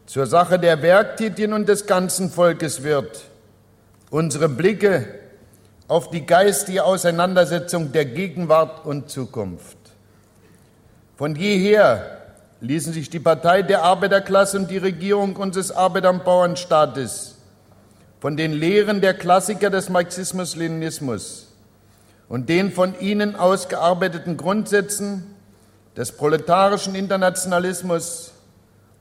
zur 0.08 0.26
Sache 0.26 0.58
der 0.58 0.80
Werktätigen 0.80 1.52
und 1.52 1.68
des 1.68 1.84
ganzen 1.84 2.30
Volkes 2.30 2.82
wird, 2.82 3.24
unsere 4.08 4.48
Blicke 4.48 5.06
auf 5.86 6.08
die 6.08 6.24
geistige 6.24 6.84
Auseinandersetzung 6.84 7.92
der 7.92 8.06
Gegenwart 8.06 8.86
und 8.86 9.10
Zukunft. 9.10 9.76
Von 11.18 11.36
jeher 11.36 12.22
ließen 12.62 12.94
sich 12.94 13.10
die 13.10 13.20
Partei 13.20 13.60
der 13.60 13.82
Arbeiterklasse 13.82 14.56
und 14.58 14.70
die 14.70 14.78
Regierung 14.78 15.36
unseres 15.36 15.70
Arbeiter- 15.70 16.10
und 16.10 16.24
Bauernstaates 16.24 17.34
von 18.18 18.38
den 18.38 18.54
Lehren 18.54 19.02
der 19.02 19.12
Klassiker 19.12 19.68
des 19.68 19.90
Marxismus-Leninismus 19.90 21.48
und 22.30 22.48
den 22.48 22.72
von 22.72 22.98
ihnen 22.98 23.36
ausgearbeiteten 23.36 24.38
Grundsätzen 24.38 25.34
des 25.98 26.12
proletarischen 26.12 26.94
Internationalismus 26.94 28.32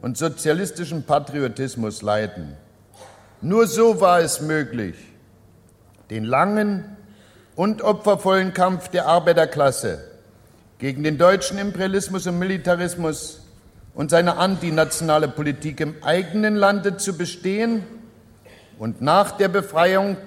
und 0.02 0.18
sozialistischen 0.18 1.04
Patriotismus 1.04 2.02
leiten. 2.02 2.56
Nur 3.42 3.68
so 3.68 4.02
war 4.02 4.20
es 4.20 4.42
möglich, 4.42 4.96
den 6.10 6.24
langen 6.24 6.98
und 7.56 7.82
opfervollen 7.82 8.54
Kampf 8.54 8.90
der 8.90 9.08
Arbeiterklasse 9.08 10.04
gegen 10.80 11.04
den 11.04 11.18
deutschen 11.18 11.58
Imperialismus 11.58 12.28
und 12.28 12.40
Militarismus 12.40 13.42
und 13.94 14.12
seine 14.12 14.38
antinationale 14.38 15.28
Politik 15.28 15.80
im 15.80 15.96
eigenen 16.04 16.56
Lande 16.56 16.98
zu 16.98 17.18
bestehen 17.18 17.84
und 18.78 19.02
nach 19.02 19.32
der 19.32 19.48
Befreiung 19.48 20.18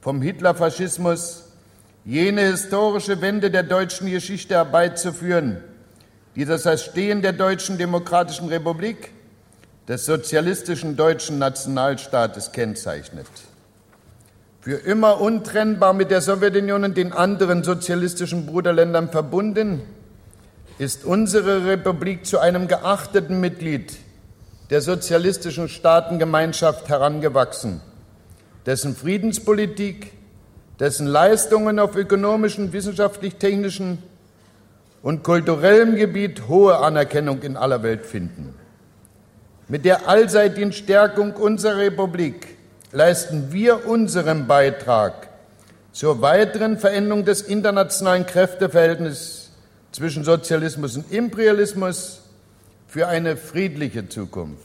vom 0.00 0.20
Hitlerfaschismus 0.20 1.44
jene 2.04 2.40
historische 2.40 3.20
Wende 3.20 3.50
der 3.50 3.62
deutschen 3.62 4.10
Geschichte 4.10 4.54
herbeizuführen, 4.54 5.62
die 6.38 6.44
das 6.44 6.66
Erstehen 6.66 7.20
der 7.20 7.32
Deutschen 7.32 7.78
Demokratischen 7.78 8.48
Republik, 8.48 9.10
des 9.88 10.06
sozialistischen 10.06 10.96
deutschen 10.96 11.40
Nationalstaates 11.40 12.52
kennzeichnet. 12.52 13.26
Für 14.60 14.76
immer 14.76 15.20
untrennbar 15.20 15.94
mit 15.94 16.12
der 16.12 16.20
Sowjetunion 16.20 16.84
und 16.84 16.96
den 16.96 17.12
anderen 17.12 17.64
sozialistischen 17.64 18.46
Bruderländern 18.46 19.10
verbunden, 19.10 19.82
ist 20.78 21.04
unsere 21.04 21.64
Republik 21.64 22.24
zu 22.24 22.38
einem 22.38 22.68
geachteten 22.68 23.40
Mitglied 23.40 23.96
der 24.70 24.80
sozialistischen 24.80 25.68
Staatengemeinschaft 25.68 26.88
herangewachsen, 26.88 27.80
dessen 28.64 28.94
Friedenspolitik, 28.94 30.12
dessen 30.78 31.08
Leistungen 31.08 31.80
auf 31.80 31.96
ökonomischen, 31.96 32.72
wissenschaftlich-technischen 32.72 33.98
und 35.02 35.22
kulturellem 35.22 35.96
Gebiet 35.96 36.48
hohe 36.48 36.78
Anerkennung 36.78 37.42
in 37.42 37.56
aller 37.56 37.82
Welt 37.82 38.04
finden. 38.04 38.54
Mit 39.68 39.84
der 39.84 40.08
allseitigen 40.08 40.72
Stärkung 40.72 41.34
unserer 41.34 41.76
Republik 41.78 42.56
leisten 42.92 43.52
wir 43.52 43.86
unseren 43.86 44.46
Beitrag 44.46 45.28
zur 45.92 46.22
weiteren 46.22 46.78
Veränderung 46.78 47.24
des 47.24 47.42
internationalen 47.42 48.24
Kräfteverhältnisses 48.24 49.50
zwischen 49.92 50.24
Sozialismus 50.24 50.96
und 50.96 51.10
Imperialismus 51.12 52.22
für 52.86 53.08
eine 53.08 53.36
friedliche 53.36 54.08
Zukunft. 54.08 54.62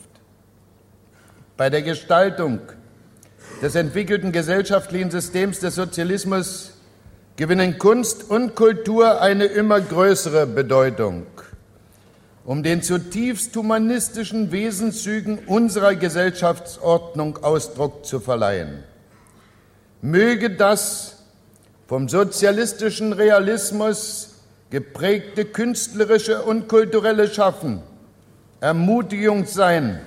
Bei 1.58 1.70
der 1.70 1.82
Gestaltung 1.82 2.60
des 3.62 3.76
entwickelten 3.76 4.32
gesellschaftlichen 4.32 5.12
Systems 5.12 5.60
des 5.60 5.76
Sozialismus 5.76 6.73
gewinnen 7.36 7.80
Kunst 7.80 8.30
und 8.30 8.56
Kultur 8.56 9.22
eine 9.22 9.46
immer 9.46 9.82
größere 9.82 10.46
Bedeutung, 10.46 11.26
um 12.46 12.62
den 12.62 12.82
zutiefst 12.82 13.56
humanistischen 13.56 14.52
Wesenszügen 14.52 15.40
unserer 15.48 15.96
Gesellschaftsordnung 15.96 17.44
Ausdruck 17.44 18.06
zu 18.06 18.20
verleihen. 18.20 18.84
Möge 20.02 20.52
das 20.52 21.24
vom 21.88 22.10
sozialistischen 22.10 23.14
Realismus 23.14 24.36
geprägte 24.70 25.46
künstlerische 25.46 26.42
und 26.44 26.68
kulturelle 26.68 27.28
Schaffen 27.28 27.82
Ermutigung 28.64 29.46
sein 29.46 30.00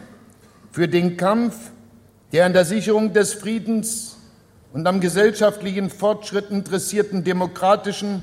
für 0.73 0.89
den 0.89 1.19
Kampf, 1.19 1.55
der 2.33 2.47
an 2.47 2.55
der 2.55 2.65
Sicherung 2.65 3.13
des 3.13 3.35
Friedens 3.35 4.16
und 4.77 4.87
am 4.87 5.01
gesellschaftlichen 5.01 5.89
Fortschritt 5.89 6.51
interessierten 6.51 7.25
demokratischen 7.25 8.23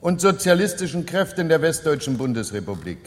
und 0.00 0.20
sozialistischen 0.20 1.04
Kräften 1.04 1.48
der 1.48 1.62
Westdeutschen 1.62 2.16
Bundesrepublik. 2.16 2.98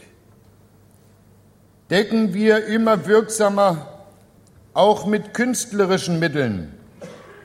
Decken 1.89 2.33
wir 2.33 2.65
immer 2.65 3.07
wirksamer 3.07 3.87
auch 4.73 5.05
mit 5.05 5.33
künstlerischen 5.33 6.19
Mitteln 6.19 6.73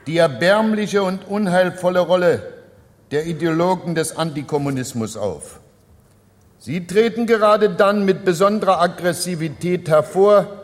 die 0.08 0.16
erbärmliche 0.16 1.04
und 1.04 1.28
unheilvolle 1.28 2.00
Rolle 2.00 2.42
der 3.12 3.26
Ideologen 3.26 3.94
des 3.94 4.16
Antikommunismus 4.16 5.16
auf. 5.16 5.60
Sie 6.58 6.84
treten 6.84 7.26
gerade 7.26 7.70
dann 7.70 8.04
mit 8.04 8.24
besonderer 8.24 8.80
Aggressivität 8.80 9.88
hervor, 9.88 10.57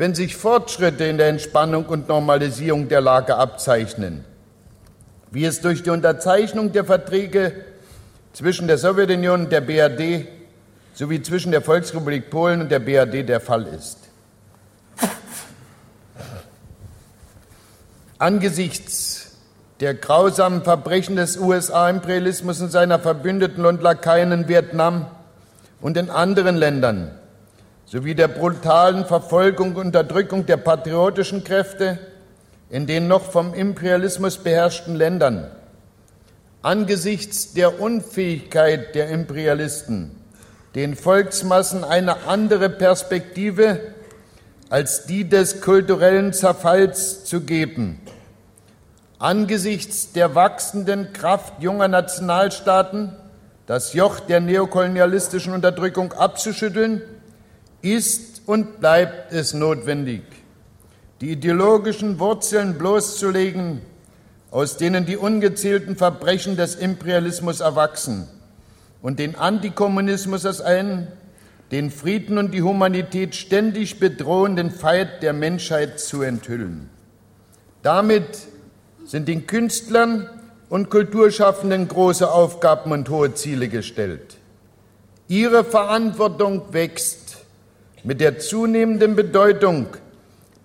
wenn 0.00 0.14
sich 0.14 0.34
Fortschritte 0.34 1.04
in 1.04 1.18
der 1.18 1.28
Entspannung 1.28 1.84
und 1.84 2.08
Normalisierung 2.08 2.88
der 2.88 3.02
Lage 3.02 3.36
abzeichnen, 3.36 4.24
wie 5.30 5.44
es 5.44 5.60
durch 5.60 5.82
die 5.82 5.90
Unterzeichnung 5.90 6.72
der 6.72 6.86
Verträge 6.86 7.52
zwischen 8.32 8.66
der 8.66 8.78
Sowjetunion 8.78 9.42
und 9.42 9.52
der 9.52 9.60
BRD 9.60 10.26
sowie 10.94 11.20
zwischen 11.20 11.52
der 11.52 11.60
Volksrepublik 11.60 12.30
Polen 12.30 12.62
und 12.62 12.70
der 12.70 12.78
BRD 12.78 13.28
der 13.28 13.40
Fall 13.40 13.66
ist. 13.66 13.98
Angesichts 18.16 19.32
der 19.80 19.92
grausamen 19.92 20.64
Verbrechen 20.64 21.16
des 21.16 21.36
USA-Imperialismus 21.36 22.62
und 22.62 22.70
seiner 22.70 23.00
Verbündeten 23.00 23.66
und 23.66 23.82
Lakaien 23.82 24.32
in 24.32 24.48
Vietnam 24.48 25.08
und 25.82 25.98
in 25.98 26.08
anderen 26.08 26.56
Ländern 26.56 27.19
sowie 27.90 28.14
der 28.14 28.28
brutalen 28.28 29.04
Verfolgung 29.04 29.74
und 29.74 29.86
Unterdrückung 29.86 30.46
der 30.46 30.58
patriotischen 30.58 31.42
Kräfte 31.42 31.98
in 32.68 32.86
den 32.86 33.08
noch 33.08 33.32
vom 33.32 33.52
Imperialismus 33.52 34.38
beherrschten 34.38 34.94
Ländern. 34.94 35.50
Angesichts 36.62 37.52
der 37.52 37.80
Unfähigkeit 37.80 38.94
der 38.94 39.08
Imperialisten, 39.08 40.12
den 40.76 40.94
Volksmassen 40.94 41.82
eine 41.82 42.28
andere 42.28 42.70
Perspektive 42.70 43.80
als 44.68 45.06
die 45.06 45.28
des 45.28 45.60
kulturellen 45.60 46.32
Zerfalls 46.32 47.24
zu 47.24 47.40
geben, 47.40 48.00
angesichts 49.18 50.12
der 50.12 50.36
wachsenden 50.36 51.12
Kraft 51.12 51.54
junger 51.60 51.88
Nationalstaaten 51.88 53.16
das 53.66 53.94
Joch 53.94 54.20
der 54.20 54.38
neokolonialistischen 54.38 55.52
Unterdrückung 55.52 56.12
abzuschütteln, 56.12 57.02
ist 57.82 58.42
und 58.46 58.80
bleibt 58.80 59.32
es 59.32 59.54
notwendig, 59.54 60.22
die 61.20 61.32
ideologischen 61.32 62.18
Wurzeln 62.18 62.78
bloßzulegen, 62.78 63.82
aus 64.50 64.76
denen 64.76 65.06
die 65.06 65.16
ungezählten 65.16 65.96
Verbrechen 65.96 66.56
des 66.56 66.74
Imperialismus 66.74 67.60
erwachsen 67.60 68.26
und 69.02 69.18
den 69.18 69.36
Antikommunismus 69.36 70.44
als 70.44 70.60
einen 70.60 71.08
den 71.70 71.90
Frieden 71.90 72.36
und 72.38 72.52
die 72.52 72.62
Humanität 72.62 73.34
ständig 73.36 74.00
bedrohenden 74.00 74.70
Feind 74.70 75.22
der 75.22 75.32
Menschheit 75.32 76.00
zu 76.00 76.22
enthüllen. 76.22 76.90
Damit 77.82 78.26
sind 79.04 79.28
den 79.28 79.46
Künstlern 79.46 80.28
und 80.68 80.90
Kulturschaffenden 80.90 81.88
große 81.88 82.30
Aufgaben 82.30 82.92
und 82.92 83.08
hohe 83.08 83.34
Ziele 83.34 83.68
gestellt. 83.68 84.36
Ihre 85.28 85.64
Verantwortung 85.64 86.72
wächst 86.72 87.19
mit 88.02 88.20
der 88.20 88.38
zunehmenden 88.38 89.16
Bedeutung 89.16 89.86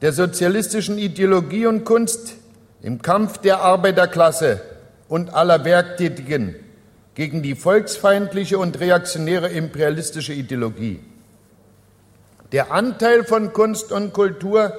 der 0.02 0.14
sozialistischen 0.14 0.98
Ideologie 0.98 1.66
und 1.66 1.84
Kunst 1.86 2.36
im 2.82 3.02
Kampf 3.02 3.38
der 3.40 3.60
Arbeiterklasse 3.60 4.62
und 5.08 5.34
aller 5.34 5.66
Werktätigen 5.66 6.56
gegen 7.16 7.42
die 7.42 7.56
volksfeindliche 7.56 8.58
und 8.58 8.80
reaktionäre 8.80 9.50
imperialistische 9.50 10.34
Ideologie. 10.34 11.00
Der 12.52 12.72
Anteil 12.72 13.24
von 13.24 13.54
Kunst 13.54 13.92
und 13.92 14.14
Kultur 14.14 14.74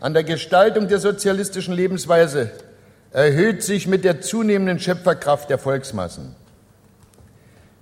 an 0.00 0.14
der 0.14 0.24
Gestaltung 0.24 0.88
der 0.88 0.98
sozialistischen 0.98 1.74
Lebensweise 1.74 2.50
erhöht 3.10 3.62
sich 3.62 3.86
mit 3.86 4.04
der 4.04 4.20
zunehmenden 4.20 4.78
Schöpferkraft 4.78 5.50
der 5.50 5.58
Volksmassen. 5.58 6.34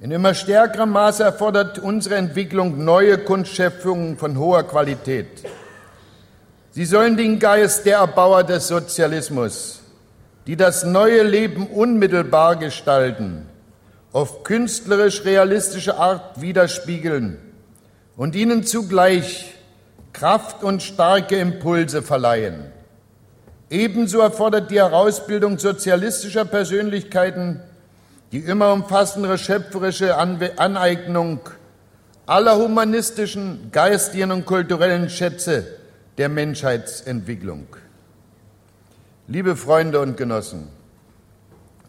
In 0.02 0.10
immer 0.12 0.32
stärkerem 0.32 0.92
Maße 0.92 1.22
erfordert 1.22 1.78
unsere 1.78 2.14
Entwicklung 2.14 2.82
neue 2.82 3.18
Kunstschöpfungen 3.18 4.16
von 4.16 4.38
hoher 4.38 4.62
Qualität. 4.62 5.28
Sie 6.70 6.86
sollen 6.86 7.18
den 7.18 7.38
Geist 7.38 7.84
der 7.84 7.98
Erbauer 7.98 8.42
des 8.42 8.68
Sozialismus, 8.68 9.82
die 10.46 10.56
das 10.56 10.84
neue 10.84 11.22
Leben 11.22 11.66
unmittelbar 11.66 12.56
gestalten, 12.56 13.46
auf 14.12 14.42
künstlerisch 14.42 15.26
realistische 15.26 15.98
Art 15.98 16.40
widerspiegeln 16.40 17.36
und 18.16 18.34
ihnen 18.34 18.64
zugleich 18.64 19.52
Kraft 20.14 20.64
und 20.64 20.82
starke 20.82 21.36
Impulse 21.36 22.00
verleihen. 22.00 22.72
Ebenso 23.68 24.20
erfordert 24.20 24.70
die 24.70 24.78
Herausbildung 24.78 25.58
sozialistischer 25.58 26.46
Persönlichkeiten 26.46 27.60
die 28.32 28.38
immer 28.38 28.72
umfassendere 28.72 29.38
schöpferische 29.38 30.16
Aneignung 30.16 31.40
aller 32.26 32.56
humanistischen, 32.56 33.70
geistigen 33.72 34.30
und 34.30 34.46
kulturellen 34.46 35.10
Schätze 35.10 35.66
der 36.16 36.28
Menschheitsentwicklung. 36.28 37.66
Liebe 39.26 39.56
Freunde 39.56 40.00
und 40.00 40.16
Genossen, 40.16 40.68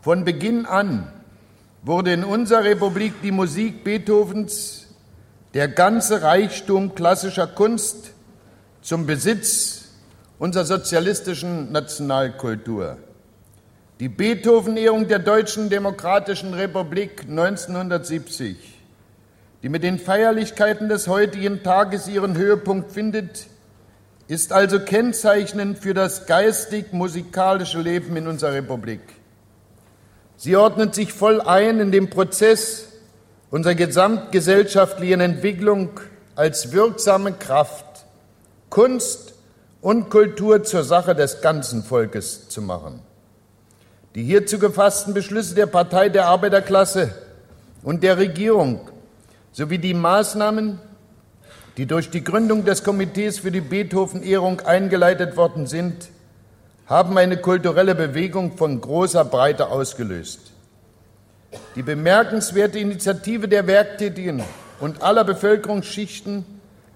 von 0.02 0.26
Beginn 0.26 0.66
an 0.66 1.12
wurde 1.84 2.14
in 2.14 2.24
unserer 2.24 2.64
Republik 2.64 3.22
die 3.22 3.32
Musik 3.32 3.84
Beethovens, 3.84 4.88
der 5.54 5.68
ganze 5.68 6.24
Reichtum 6.24 6.96
klassischer 6.96 7.46
Kunst 7.46 8.12
zum 8.82 9.06
Besitz 9.06 9.90
unserer 10.40 10.66
sozialistischen 10.66 11.72
Nationalkultur. 11.72 12.98
Die 14.02 14.10
Beethoven-Ehrung 14.10 15.08
der 15.08 15.20
Deutschen 15.20 15.70
Demokratischen 15.70 16.56
Republik 16.56 17.22
1970, 17.30 18.58
die 19.62 19.70
mit 19.70 19.84
den 19.84 20.00
Feierlichkeiten 20.00 20.90
des 20.90 21.08
heutigen 21.08 21.62
Tages 21.62 22.08
ihren 22.08 22.36
Höhepunkt 22.36 22.92
findet, 22.92 23.46
ist 24.28 24.54
also 24.54 24.80
kennzeichnend 24.80 25.78
für 25.78 25.94
das 25.94 26.26
geistig-musikalische 26.26 27.80
Leben 27.80 28.18
in 28.18 28.26
unserer 28.26 28.54
Republik. 28.54 29.02
Sie 30.36 30.56
ordnet 30.56 30.96
sich 30.96 31.14
voll 31.14 31.40
ein 31.40 31.80
in 31.80 31.92
den 31.92 32.10
Prozess 32.10 32.88
unserer 33.52 33.76
gesamtgesellschaftlichen 33.76 35.22
Entwicklung 35.22 36.00
als 36.36 36.72
wirksame 36.72 37.34
Kraft, 37.34 38.08
Kunst 38.72 39.36
und 39.80 40.10
Kultur 40.10 40.64
zur 40.64 40.84
Sache 40.84 41.14
des 41.14 41.42
ganzen 41.42 41.84
Volkes 41.84 42.50
zu 42.50 42.64
machen. 42.64 43.00
Die 44.16 44.24
hierzu 44.24 44.60
gefassten 44.60 45.14
Beschlüsse 45.14 45.56
der 45.56 45.68
Partei 45.68 46.10
der 46.10 46.26
Arbeiterklasse 46.26 47.14
und 47.82 48.04
der 48.04 48.18
Regierung 48.18 48.82
sowie 49.54 49.78
die 49.78 49.94
Maßnahmen, 49.94 50.80
die 51.78 51.86
durch 51.86 52.10
die 52.10 52.24
Gründung 52.24 52.66
des 52.66 52.84
Komitees 52.84 53.40
für 53.40 53.52
die 53.52 53.62
Beethoven-Ehrung 53.62 54.62
eingeleitet 54.62 55.38
worden 55.38 55.66
sind, 55.66 56.10
haben 56.88 57.18
eine 57.18 57.38
kulturelle 57.38 57.96
Bewegung 57.96 58.58
von 58.58 58.82
großer 58.82 59.24
Breite 59.24 59.70
ausgelöst. 59.70 60.52
Die 61.76 61.84
bemerkenswerte 61.84 62.80
Initiative 62.80 63.48
der 63.48 63.66
Werktätigen 63.66 64.44
und 64.82 65.02
aller 65.02 65.24
Bevölkerungsschichten 65.24 66.46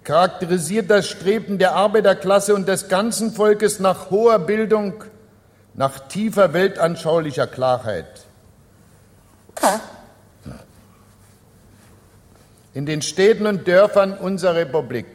charakterisiert 0.03 0.89
das 0.89 1.07
Streben 1.07 1.57
der 1.59 1.75
Arbeiterklasse 1.75 2.53
und 2.53 2.67
des 2.67 2.89
ganzen 2.89 3.31
Volkes 3.31 3.79
nach 3.79 4.09
hoher 4.11 4.39
Bildung, 4.39 5.05
nach 5.75 6.07
tiefer 6.07 6.53
weltanschaulicher 6.53 7.47
Klarheit. 7.47 8.25
In 12.73 12.85
den 12.85 13.01
Städten 13.01 13.47
und 13.47 13.67
Dörfern 13.67 14.13
unserer 14.13 14.55
Republik, 14.55 15.05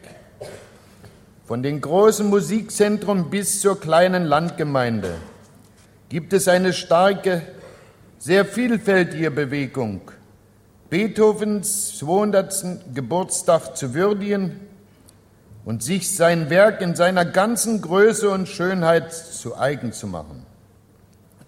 von 1.45 1.63
den 1.63 1.81
großen 1.81 2.27
Musikzentren 2.27 3.29
bis 3.29 3.61
zur 3.61 3.79
kleinen 3.79 4.25
Landgemeinde, 4.25 5.15
gibt 6.09 6.33
es 6.33 6.47
eine 6.47 6.73
starke, 6.73 7.41
sehr 8.19 8.45
vielfältige 8.45 9.31
Bewegung, 9.31 10.01
Beethovens 10.89 11.97
200. 11.97 12.93
Geburtstag 12.93 13.75
zu 13.77 13.93
würdigen 13.93 14.59
und 15.65 15.83
sich 15.83 16.15
sein 16.15 16.49
Werk 16.49 16.81
in 16.81 16.95
seiner 16.95 17.25
ganzen 17.25 17.81
Größe 17.81 18.29
und 18.29 18.47
Schönheit 18.47 19.13
zu 19.13 19.57
eigen 19.57 19.93
zu 19.93 20.07
machen. 20.07 20.45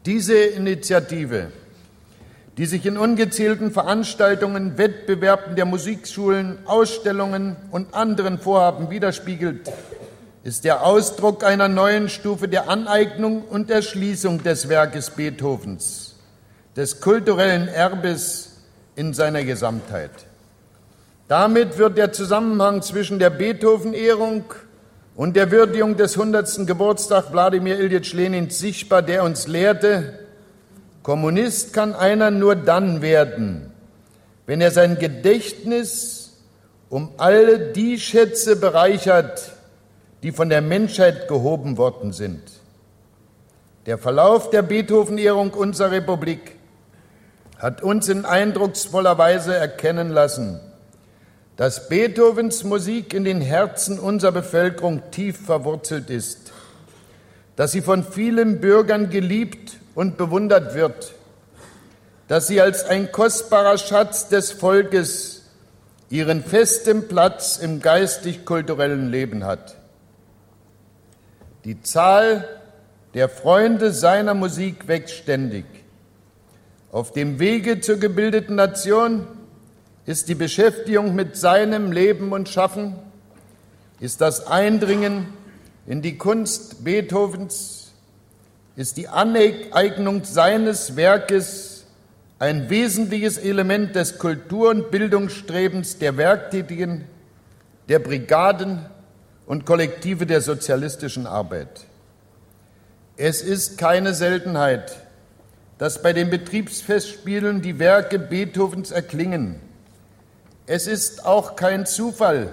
Diese 0.05 0.35
Initiative, 0.35 1.51
die 2.57 2.65
sich 2.65 2.85
in 2.85 2.97
ungezählten 2.97 3.71
Veranstaltungen, 3.71 4.77
Wettbewerben 4.77 5.55
der 5.55 5.65
Musikschulen, 5.65 6.57
Ausstellungen 6.65 7.55
und 7.71 7.93
anderen 7.93 8.37
Vorhaben 8.37 8.89
widerspiegelt, 8.89 9.71
ist 10.43 10.65
der 10.65 10.85
Ausdruck 10.85 11.45
einer 11.45 11.69
neuen 11.69 12.09
Stufe 12.09 12.49
der 12.49 12.69
Aneignung 12.69 13.43
und 13.45 13.71
Erschließung 13.71 14.43
des 14.43 14.67
Werkes 14.67 15.11
Beethovens, 15.11 16.15
des 16.75 16.99
kulturellen 16.99 17.69
Erbes 17.69 18.57
in 18.97 19.13
seiner 19.13 19.45
Gesamtheit. 19.45 20.11
Damit 21.29 21.77
wird 21.77 21.97
der 21.97 22.11
Zusammenhang 22.11 22.81
zwischen 22.81 23.19
der 23.19 23.29
Beethoven-Ehrung 23.29 24.43
und 25.15 25.35
der 25.35 25.51
Würdigung 25.51 25.95
des 25.95 26.17
100. 26.17 26.65
Geburtstag 26.65 27.31
Wladimir 27.31 27.79
Ilyich 27.79 28.13
Lenins 28.13 28.59
sichtbar, 28.59 29.01
der 29.01 29.23
uns 29.23 29.47
lehrte, 29.47 30.19
Kommunist 31.03 31.73
kann 31.73 31.93
einer 31.93 32.31
nur 32.31 32.55
dann 32.55 33.01
werden, 33.01 33.71
wenn 34.45 34.61
er 34.61 34.71
sein 34.71 34.97
Gedächtnis 34.97 36.41
um 36.89 37.09
alle 37.17 37.71
die 37.73 37.99
Schätze 37.99 38.55
bereichert, 38.55 39.51
die 40.23 40.31
von 40.31 40.49
der 40.49 40.61
Menschheit 40.61 41.27
gehoben 41.27 41.77
worden 41.77 42.13
sind. 42.13 42.41
Der 43.85 43.97
Verlauf 43.97 44.49
der 44.49 44.61
Beethoven-Ehrung 44.61 45.51
unserer 45.51 45.91
Republik 45.91 46.55
hat 47.57 47.83
uns 47.83 48.07
in 48.07 48.25
eindrucksvoller 48.25 49.17
Weise 49.17 49.55
erkennen 49.55 50.09
lassen, 50.09 50.61
dass 51.57 51.87
Beethovens 51.87 52.63
Musik 52.63 53.13
in 53.13 53.23
den 53.23 53.41
Herzen 53.41 53.99
unserer 53.99 54.31
Bevölkerung 54.31 55.03
tief 55.11 55.37
verwurzelt 55.45 56.09
ist, 56.09 56.51
dass 57.55 57.71
sie 57.71 57.81
von 57.81 58.03
vielen 58.03 58.59
Bürgern 58.59 59.09
geliebt 59.09 59.77
und 59.93 60.17
bewundert 60.17 60.73
wird, 60.73 61.13
dass 62.27 62.47
sie 62.47 62.59
als 62.61 62.85
ein 62.85 63.11
kostbarer 63.11 63.77
Schatz 63.77 64.29
des 64.29 64.51
Volkes 64.51 65.43
ihren 66.09 66.43
festen 66.43 67.07
Platz 67.07 67.57
im 67.57 67.79
geistig-kulturellen 67.79 69.11
Leben 69.11 69.45
hat. 69.45 69.75
Die 71.65 71.81
Zahl 71.81 72.47
der 73.13 73.29
Freunde 73.29 73.91
seiner 73.91 74.33
Musik 74.33 74.87
wächst 74.87 75.15
ständig. 75.15 75.65
Auf 76.91 77.11
dem 77.11 77.39
Wege 77.39 77.79
zur 77.79 77.97
gebildeten 77.97 78.55
Nation 78.55 79.27
ist 80.05 80.27
die 80.27 80.35
Beschäftigung 80.35 81.15
mit 81.15 81.37
seinem 81.37 81.91
Leben 81.91 82.31
und 82.31 82.49
Schaffen, 82.49 82.95
ist 83.99 84.21
das 84.21 84.47
Eindringen 84.47 85.27
in 85.85 86.01
die 86.01 86.17
Kunst 86.17 86.83
Beethovens, 86.83 87.91
ist 88.75 88.97
die 88.97 89.07
Aneignung 89.07 90.23
seines 90.23 90.95
Werkes 90.95 91.85
ein 92.39 92.69
wesentliches 92.69 93.37
Element 93.37 93.95
des 93.95 94.17
Kultur- 94.17 94.71
und 94.71 94.91
Bildungsstrebens 94.91 95.99
der 95.99 96.17
Werktätigen, 96.17 97.05
der 97.87 97.99
Brigaden 97.99 98.85
und 99.45 99.65
Kollektive 99.65 100.25
der 100.25 100.41
sozialistischen 100.41 101.27
Arbeit. 101.27 101.85
Es 103.15 103.41
ist 103.41 103.77
keine 103.77 104.13
Seltenheit, 104.13 104.97
dass 105.77 106.01
bei 106.01 106.11
den 106.11 106.29
Betriebsfestspielen 106.29 107.61
die 107.61 107.79
Werke 107.79 108.19
Beethovens 108.19 108.91
erklingen. 108.91 109.61
Es 110.65 110.87
ist 110.87 111.25
auch 111.25 111.55
kein 111.55 111.85
Zufall, 111.85 112.49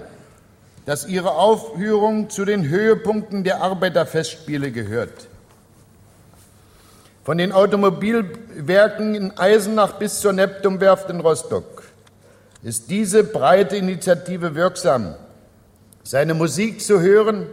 dass 0.85 1.07
ihre 1.07 1.33
Aufführung 1.33 2.31
zu 2.31 2.45
den 2.45 2.69
Höhepunkten 2.69 3.45
der 3.45 3.63
Arbeiterfestspiele 3.63 4.73
gehört. 4.73 5.29
Von 7.25 7.39
den 7.39 7.53
Automobilwerken 7.53 9.15
in 9.15 9.39
Eisenach 9.39 9.93
bis 9.93 10.21
zur 10.21 10.33
Neptumwerft 10.33 11.11
in 11.11 11.21
Rostock 11.21 11.85
ist 12.63 12.91
diese 12.91 13.23
breite 13.23 13.77
Initiative 13.77 14.55
wirksam, 14.55 15.15
seine 16.03 16.35
Musik 16.35 16.81
zu 16.81 17.01
hören 17.01 17.47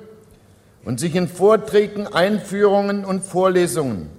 und 0.84 1.00
sich 1.00 1.16
in 1.16 1.28
Vorträgen, 1.28 2.08
Einführungen 2.08 3.06
und 3.06 3.24
Vorlesungen 3.24 4.10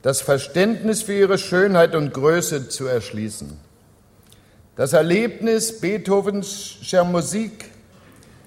das 0.00 0.22
Verständnis 0.22 1.02
für 1.02 1.12
ihre 1.12 1.38
Schönheit 1.38 1.94
und 1.94 2.14
Größe 2.14 2.68
zu 2.68 2.86
erschließen. 2.86 3.67
Das 4.78 4.92
Erlebnis 4.92 5.80
Beethovens 5.80 6.76
Musik 7.10 7.64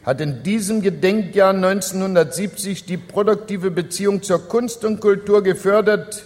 hat 0.06 0.22
in 0.22 0.44
diesem 0.44 0.82
Gedenkjahr 0.82 1.54
1970 1.54 2.86
die 2.86 2.96
produktive 2.96 3.70
Beziehung 3.70 4.24
zur 4.24 4.48
Kunst 4.48 4.86
und 4.86 5.02
Kultur 5.02 5.44
gefördert 5.44 6.24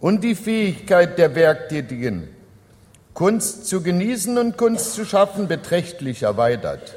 und 0.00 0.24
die 0.24 0.34
Fähigkeit 0.34 1.18
der 1.18 1.34
Werktätigen, 1.34 2.28
Kunst 3.12 3.66
zu 3.66 3.82
genießen 3.82 4.38
und 4.38 4.56
Kunst 4.56 4.94
zu 4.94 5.04
schaffen, 5.04 5.48
beträchtlich 5.48 6.22
erweitert. 6.22 6.94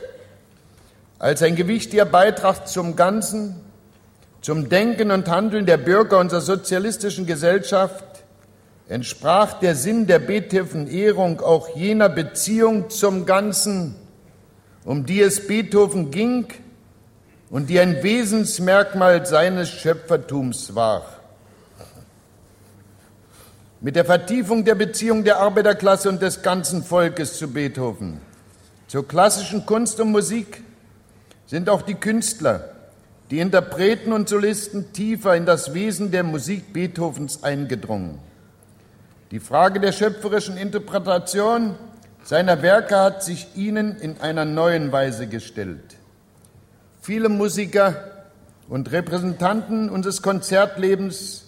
Als 1.19 1.41
ein 1.41 1.57
gewichtiger 1.57 2.05
Beitrag 2.05 2.69
zum 2.69 2.95
Ganzen, 2.95 3.57
zum 4.39 4.69
Denken 4.69 5.11
und 5.11 5.27
Handeln 5.27 5.65
der 5.65 5.75
Bürger 5.75 6.19
unserer 6.19 6.39
sozialistischen 6.39 7.25
Gesellschaft 7.25 8.12
entsprach 8.87 9.59
der 9.59 9.75
Sinn 9.75 10.07
der 10.07 10.19
Beethoven-Ehrung 10.19 11.41
auch 11.41 11.75
jener 11.75 12.09
Beziehung 12.09 12.89
zum 12.89 13.25
Ganzen, 13.25 13.95
um 14.83 15.05
die 15.05 15.21
es 15.21 15.47
Beethoven 15.47 16.11
ging 16.11 16.47
und 17.49 17.69
die 17.69 17.79
ein 17.79 18.03
Wesensmerkmal 18.03 19.25
seines 19.25 19.69
Schöpfertums 19.69 20.75
war. 20.75 21.05
Mit 23.79 23.95
der 23.95 24.05
Vertiefung 24.05 24.63
der 24.63 24.75
Beziehung 24.75 25.23
der 25.23 25.37
Arbeiterklasse 25.37 26.09
und 26.09 26.21
des 26.21 26.41
ganzen 26.41 26.83
Volkes 26.83 27.37
zu 27.37 27.49
Beethoven, 27.51 28.19
zur 28.87 29.07
klassischen 29.07 29.65
Kunst 29.65 29.99
und 29.99 30.11
Musik, 30.11 30.63
sind 31.45 31.69
auch 31.69 31.81
die 31.81 31.95
Künstler, 31.95 32.69
die 33.29 33.39
Interpreten 33.39 34.13
und 34.13 34.29
Solisten 34.29 34.93
tiefer 34.93 35.35
in 35.35 35.45
das 35.45 35.73
Wesen 35.73 36.11
der 36.11 36.23
Musik 36.23 36.71
Beethovens 36.73 37.43
eingedrungen. 37.43 38.19
Die 39.33 39.39
Frage 39.39 39.79
der 39.79 39.93
schöpferischen 39.93 40.57
Interpretation 40.57 41.73
seiner 42.23 42.61
Werke 42.61 42.99
hat 42.99 43.23
sich 43.23 43.47
ihnen 43.55 43.97
in 43.97 44.21
einer 44.21 44.45
neuen 44.45 44.91
Weise 44.91 45.25
gestellt. 45.25 45.95
Viele 47.01 47.29
Musiker 47.29 47.95
und 48.69 48.91
Repräsentanten 48.91 49.89
unseres 49.89 50.21
Konzertlebens 50.21 51.45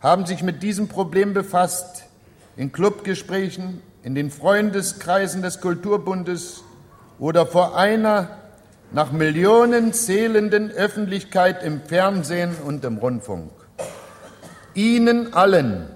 haben 0.00 0.24
sich 0.24 0.44
mit 0.44 0.62
diesem 0.62 0.86
Problem 0.86 1.34
befasst, 1.34 2.04
in 2.56 2.70
Clubgesprächen, 2.70 3.82
in 4.04 4.14
den 4.14 4.30
Freundeskreisen 4.30 5.42
des 5.42 5.60
Kulturbundes 5.60 6.62
oder 7.18 7.44
vor 7.44 7.76
einer 7.76 8.28
nach 8.92 9.10
Millionen 9.10 9.92
zählenden 9.92 10.70
Öffentlichkeit 10.70 11.64
im 11.64 11.80
Fernsehen 11.80 12.54
und 12.64 12.84
im 12.84 12.98
Rundfunk. 12.98 13.50
Ihnen 14.74 15.34
allen, 15.34 15.88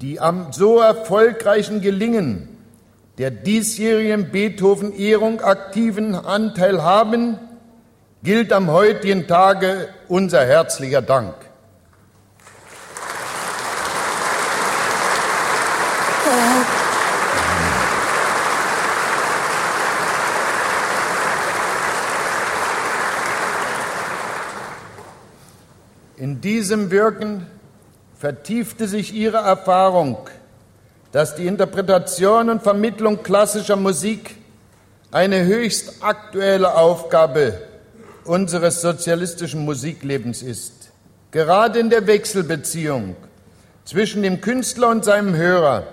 die 0.00 0.20
am 0.20 0.52
so 0.52 0.78
erfolgreichen 0.78 1.80
Gelingen 1.80 2.48
der 3.18 3.30
diesjährigen 3.30 4.30
Beethoven-Ehrung 4.30 5.40
aktiven 5.40 6.14
Anteil 6.14 6.82
haben, 6.82 7.38
gilt 8.22 8.52
am 8.52 8.70
heutigen 8.70 9.26
Tage 9.26 9.88
unser 10.08 10.44
herzlicher 10.44 11.00
Dank. 11.00 11.34
In 26.18 26.40
diesem 26.40 26.90
Wirken 26.90 27.46
vertiefte 28.18 28.88
sich 28.88 29.14
ihre 29.14 29.38
Erfahrung, 29.38 30.16
dass 31.12 31.34
die 31.34 31.46
Interpretation 31.46 32.50
und 32.50 32.62
Vermittlung 32.62 33.22
klassischer 33.22 33.76
Musik 33.76 34.36
eine 35.10 35.44
höchst 35.44 36.02
aktuelle 36.02 36.74
Aufgabe 36.76 37.60
unseres 38.24 38.80
sozialistischen 38.80 39.64
Musiklebens 39.64 40.42
ist. 40.42 40.90
Gerade 41.30 41.78
in 41.78 41.90
der 41.90 42.06
Wechselbeziehung 42.06 43.16
zwischen 43.84 44.22
dem 44.22 44.40
Künstler 44.40 44.88
und 44.90 45.04
seinem 45.04 45.34
Hörer, 45.34 45.84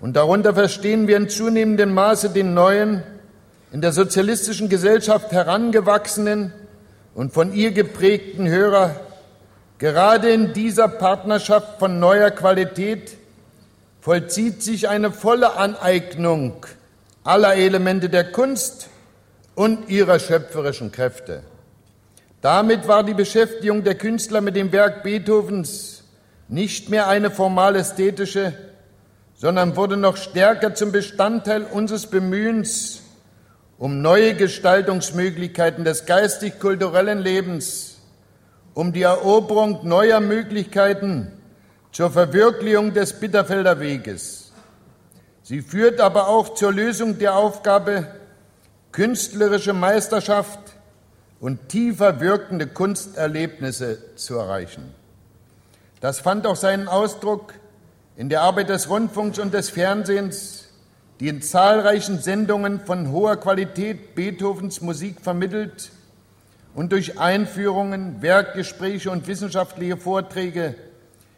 und 0.00 0.14
darunter 0.14 0.54
verstehen 0.54 1.08
wir 1.08 1.16
in 1.16 1.28
zunehmendem 1.28 1.92
Maße 1.92 2.30
den 2.30 2.54
neuen, 2.54 3.02
in 3.72 3.80
der 3.80 3.92
sozialistischen 3.92 4.68
Gesellschaft 4.68 5.32
herangewachsenen 5.32 6.52
und 7.14 7.32
von 7.32 7.52
ihr 7.52 7.72
geprägten 7.72 8.46
Hörer, 8.46 9.00
Gerade 9.78 10.30
in 10.30 10.54
dieser 10.54 10.88
Partnerschaft 10.88 11.78
von 11.78 12.00
neuer 12.00 12.30
Qualität 12.30 13.16
vollzieht 14.00 14.62
sich 14.62 14.88
eine 14.88 15.12
volle 15.12 15.56
Aneignung 15.56 16.64
aller 17.24 17.56
Elemente 17.56 18.08
der 18.08 18.32
Kunst 18.32 18.88
und 19.54 19.88
ihrer 19.90 20.18
schöpferischen 20.18 20.92
Kräfte. 20.92 21.42
Damit 22.40 22.88
war 22.88 23.02
die 23.02 23.14
Beschäftigung 23.14 23.84
der 23.84 23.96
Künstler 23.96 24.40
mit 24.40 24.56
dem 24.56 24.72
Werk 24.72 25.02
Beethovens 25.02 26.04
nicht 26.48 26.88
mehr 26.88 27.08
eine 27.08 27.30
formal 27.30 27.76
ästhetische, 27.76 28.54
sondern 29.34 29.76
wurde 29.76 29.96
noch 29.96 30.16
stärker 30.16 30.74
zum 30.74 30.92
Bestandteil 30.92 31.64
unseres 31.64 32.06
Bemühens 32.06 33.02
um 33.78 34.00
neue 34.00 34.34
Gestaltungsmöglichkeiten 34.34 35.84
des 35.84 36.06
geistig-kulturellen 36.06 37.18
Lebens 37.18 37.95
um 38.76 38.92
die 38.92 39.02
Eroberung 39.02 39.88
neuer 39.88 40.20
Möglichkeiten 40.20 41.32
zur 41.92 42.10
Verwirklichung 42.10 42.92
des 42.92 43.14
Bitterfelder 43.18 43.80
Weges. 43.80 44.52
Sie 45.42 45.62
führt 45.62 45.98
aber 45.98 46.28
auch 46.28 46.52
zur 46.52 46.74
Lösung 46.74 47.18
der 47.18 47.36
Aufgabe, 47.36 48.06
künstlerische 48.92 49.72
Meisterschaft 49.72 50.58
und 51.40 51.70
tiefer 51.70 52.20
wirkende 52.20 52.66
Kunsterlebnisse 52.66 54.14
zu 54.14 54.36
erreichen. 54.36 54.94
Das 56.00 56.20
fand 56.20 56.46
auch 56.46 56.56
seinen 56.56 56.86
Ausdruck 56.86 57.54
in 58.14 58.28
der 58.28 58.42
Arbeit 58.42 58.68
des 58.68 58.90
Rundfunks 58.90 59.38
und 59.38 59.54
des 59.54 59.70
Fernsehens, 59.70 60.68
die 61.18 61.28
in 61.28 61.40
zahlreichen 61.40 62.20
Sendungen 62.20 62.80
von 62.80 63.10
hoher 63.10 63.36
Qualität 63.38 64.14
Beethovens 64.14 64.82
Musik 64.82 65.22
vermittelt 65.22 65.92
und 66.76 66.92
durch 66.92 67.18
Einführungen, 67.18 68.20
Werkgespräche 68.20 69.10
und 69.10 69.26
wissenschaftliche 69.26 69.96
Vorträge 69.96 70.74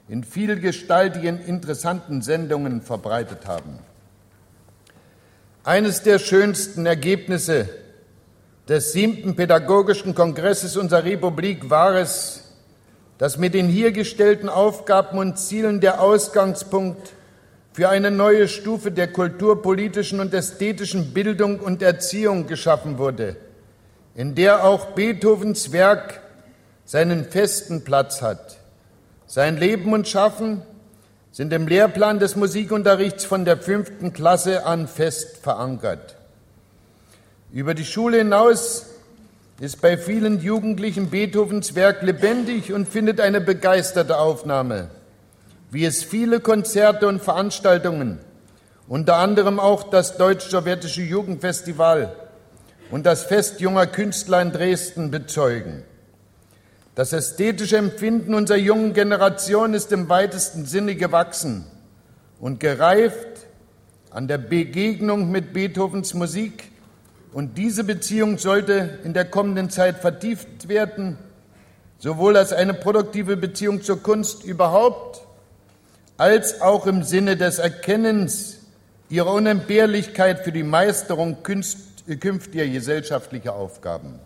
in 0.08 0.24
vielgestaltigen, 0.24 1.38
interessanten 1.38 2.22
Sendungen 2.22 2.82
verbreitet 2.82 3.46
haben. 3.46 3.78
Eines 5.62 6.02
der 6.02 6.18
schönsten 6.18 6.86
Ergebnisse 6.86 7.68
des 8.68 8.92
siebten 8.92 9.36
Pädagogischen 9.36 10.14
Kongresses 10.14 10.76
unserer 10.76 11.04
Republik 11.04 11.70
war 11.70 11.94
es, 11.94 12.52
dass 13.18 13.38
mit 13.38 13.54
den 13.54 13.68
hier 13.68 13.92
gestellten 13.92 14.48
Aufgaben 14.48 15.18
und 15.18 15.38
Zielen 15.38 15.80
der 15.80 16.00
Ausgangspunkt 16.00 17.12
für 17.72 17.88
eine 17.88 18.10
neue 18.10 18.48
Stufe 18.48 18.90
der 18.90 19.12
kulturpolitischen 19.12 20.18
und 20.18 20.34
ästhetischen 20.34 21.14
Bildung 21.14 21.60
und 21.60 21.80
Erziehung 21.80 22.48
geschaffen 22.48 22.98
wurde, 22.98 23.36
in 24.18 24.34
der 24.34 24.64
auch 24.64 24.86
Beethovens 24.96 25.70
Werk 25.70 26.20
seinen 26.84 27.24
festen 27.24 27.84
Platz 27.84 28.20
hat. 28.20 28.56
Sein 29.28 29.56
Leben 29.56 29.92
und 29.92 30.08
Schaffen 30.08 30.62
sind 31.30 31.52
im 31.52 31.68
Lehrplan 31.68 32.18
des 32.18 32.34
Musikunterrichts 32.34 33.24
von 33.24 33.44
der 33.44 33.58
fünften 33.58 34.12
Klasse 34.12 34.66
an 34.66 34.88
fest 34.88 35.36
verankert. 35.36 36.16
Über 37.52 37.74
die 37.74 37.84
Schule 37.84 38.18
hinaus 38.18 38.86
ist 39.60 39.80
bei 39.80 39.96
vielen 39.96 40.40
Jugendlichen 40.40 41.10
Beethovens 41.10 41.76
Werk 41.76 42.02
lebendig 42.02 42.72
und 42.72 42.88
findet 42.88 43.20
eine 43.20 43.40
begeisterte 43.40 44.18
Aufnahme, 44.18 44.88
wie 45.70 45.84
es 45.84 46.02
viele 46.02 46.40
Konzerte 46.40 47.06
und 47.06 47.22
Veranstaltungen, 47.22 48.18
unter 48.88 49.18
anderem 49.18 49.60
auch 49.60 49.84
das 49.84 50.16
Deutsch-Sowjetische 50.16 51.02
Jugendfestival 51.02 52.27
und 52.90 53.04
das 53.06 53.24
Fest 53.24 53.60
junger 53.60 53.86
Künstler 53.86 54.40
in 54.40 54.52
Dresden 54.52 55.10
bezeugen. 55.10 55.82
Das 56.94 57.12
ästhetische 57.12 57.76
Empfinden 57.76 58.34
unserer 58.34 58.58
jungen 58.58 58.92
Generation 58.92 59.74
ist 59.74 59.92
im 59.92 60.08
weitesten 60.08 60.66
Sinne 60.66 60.96
gewachsen 60.96 61.64
und 62.40 62.60
gereift 62.60 63.46
an 64.10 64.26
der 64.26 64.38
Begegnung 64.38 65.30
mit 65.30 65.52
Beethovens 65.52 66.14
Musik. 66.14 66.72
Und 67.32 67.58
diese 67.58 67.84
Beziehung 67.84 68.38
sollte 68.38 68.98
in 69.04 69.12
der 69.12 69.26
kommenden 69.26 69.70
Zeit 69.70 69.98
vertieft 69.98 70.68
werden, 70.68 71.18
sowohl 71.98 72.36
als 72.36 72.52
eine 72.52 72.74
produktive 72.74 73.36
Beziehung 73.36 73.82
zur 73.82 74.02
Kunst 74.02 74.44
überhaupt, 74.44 75.20
als 76.16 76.60
auch 76.62 76.86
im 76.86 77.04
Sinne 77.04 77.36
des 77.36 77.58
Erkennens 77.58 78.56
ihrer 79.08 79.32
Unentbehrlichkeit 79.32 80.40
für 80.40 80.52
die 80.52 80.64
Meisterung 80.64 81.42
künftiger 82.16 82.66
gesellschaftlicher 82.66 83.54
Aufgaben. 83.54 84.18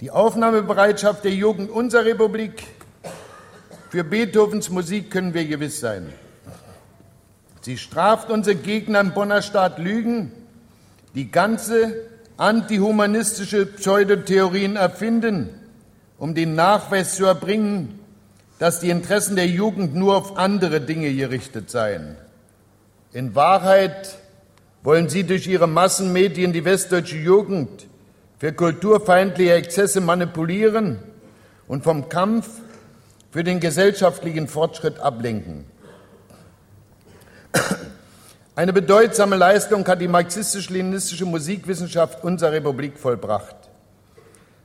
Die 0.00 0.10
Aufnahmebereitschaft 0.10 1.24
der 1.24 1.32
Jugend 1.32 1.70
unserer 1.70 2.04
Republik 2.04 2.64
für 3.88 4.04
Beethovens 4.04 4.70
Musik 4.70 5.10
können 5.10 5.32
wir 5.32 5.46
gewiss 5.46 5.80
sein. 5.80 6.12
Sie 7.62 7.78
straft 7.78 8.30
unsere 8.30 8.56
Gegner 8.56 9.00
im 9.00 9.12
Bonner 9.12 9.42
Staat 9.42 9.78
Lügen, 9.78 10.32
die 11.14 11.30
ganze 11.30 11.94
antihumanistische 12.36 13.66
Pseudotheorien 13.66 14.76
erfinden, 14.76 15.48
um 16.18 16.34
den 16.34 16.54
Nachweis 16.54 17.16
zu 17.16 17.24
erbringen, 17.24 17.98
dass 18.58 18.80
die 18.80 18.90
Interessen 18.90 19.36
der 19.36 19.48
Jugend 19.48 19.94
nur 19.94 20.16
auf 20.16 20.36
andere 20.36 20.80
Dinge 20.80 21.12
gerichtet 21.14 21.70
seien. 21.70 22.16
In 23.16 23.34
Wahrheit 23.34 24.18
wollen 24.82 25.08
sie 25.08 25.24
durch 25.24 25.46
ihre 25.46 25.66
Massenmedien 25.66 26.52
die 26.52 26.66
westdeutsche 26.66 27.16
Jugend 27.16 27.86
für 28.38 28.52
kulturfeindliche 28.52 29.54
Exzesse 29.54 30.02
manipulieren 30.02 30.98
und 31.66 31.82
vom 31.82 32.10
Kampf 32.10 32.46
für 33.30 33.42
den 33.42 33.58
gesellschaftlichen 33.58 34.48
Fortschritt 34.48 34.98
ablenken. 34.98 35.64
Eine 38.54 38.74
bedeutsame 38.74 39.36
Leistung 39.36 39.88
hat 39.88 40.02
die 40.02 40.08
marxistisch-leninistische 40.08 41.24
Musikwissenschaft 41.24 42.22
unserer 42.22 42.52
Republik 42.52 42.98
vollbracht. 42.98 43.56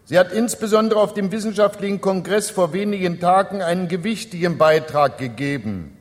Sie 0.04 0.20
hat 0.20 0.34
insbesondere 0.34 1.00
auf 1.00 1.14
dem 1.14 1.32
wissenschaftlichen 1.32 2.02
Kongress 2.02 2.50
vor 2.50 2.74
wenigen 2.74 3.22
Tagen 3.22 3.62
einen 3.62 3.88
gewichtigen 3.88 4.58
Beitrag 4.58 5.18
gegeben, 5.20 5.96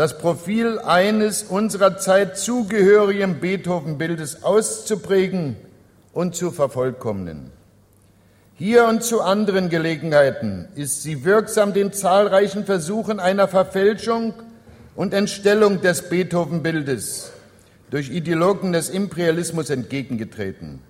das 0.00 0.16
Profil 0.16 0.78
eines 0.78 1.42
unserer 1.42 1.98
Zeit 1.98 2.38
zugehörigen 2.38 3.38
Beethoven-Bildes 3.38 4.44
auszuprägen 4.44 5.56
und 6.14 6.34
zu 6.34 6.52
vervollkommnen. 6.52 7.50
Hier 8.54 8.86
und 8.86 9.02
zu 9.02 9.20
anderen 9.20 9.68
Gelegenheiten 9.68 10.68
ist 10.74 11.02
sie 11.02 11.26
wirksam 11.26 11.74
den 11.74 11.92
zahlreichen 11.92 12.64
Versuchen 12.64 13.20
einer 13.20 13.46
Verfälschung 13.46 14.32
und 14.96 15.12
Entstellung 15.12 15.82
des 15.82 16.08
Beethoven-Bildes 16.08 17.32
durch 17.90 18.08
Ideologen 18.08 18.72
des 18.72 18.88
Imperialismus 18.88 19.68
entgegengetreten. 19.68 20.80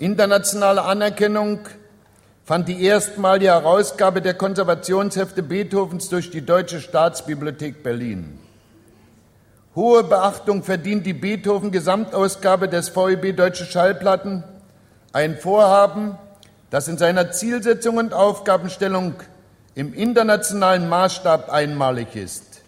Internationale 0.00 0.82
Anerkennung 0.82 1.60
fand 2.46 2.68
die 2.68 2.84
erstmalige 2.84 3.48
Herausgabe 3.48 4.22
der 4.22 4.34
Konservationshefte 4.34 5.42
Beethovens 5.42 6.08
durch 6.08 6.30
die 6.30 6.46
Deutsche 6.46 6.80
Staatsbibliothek 6.80 7.82
Berlin. 7.82 8.38
Hohe 9.74 10.04
Beachtung 10.04 10.62
verdient 10.62 11.04
die 11.06 11.12
Beethoven-Gesamtausgabe 11.12 12.68
des 12.68 12.90
VEB 12.90 13.36
Deutsche 13.36 13.64
Schallplatten, 13.64 14.44
ein 15.12 15.36
Vorhaben, 15.36 16.16
das 16.70 16.86
in 16.86 16.98
seiner 16.98 17.32
Zielsetzung 17.32 17.96
und 17.96 18.14
Aufgabenstellung 18.14 19.14
im 19.74 19.92
internationalen 19.92 20.88
Maßstab 20.88 21.50
einmalig 21.50 22.14
ist. 22.14 22.62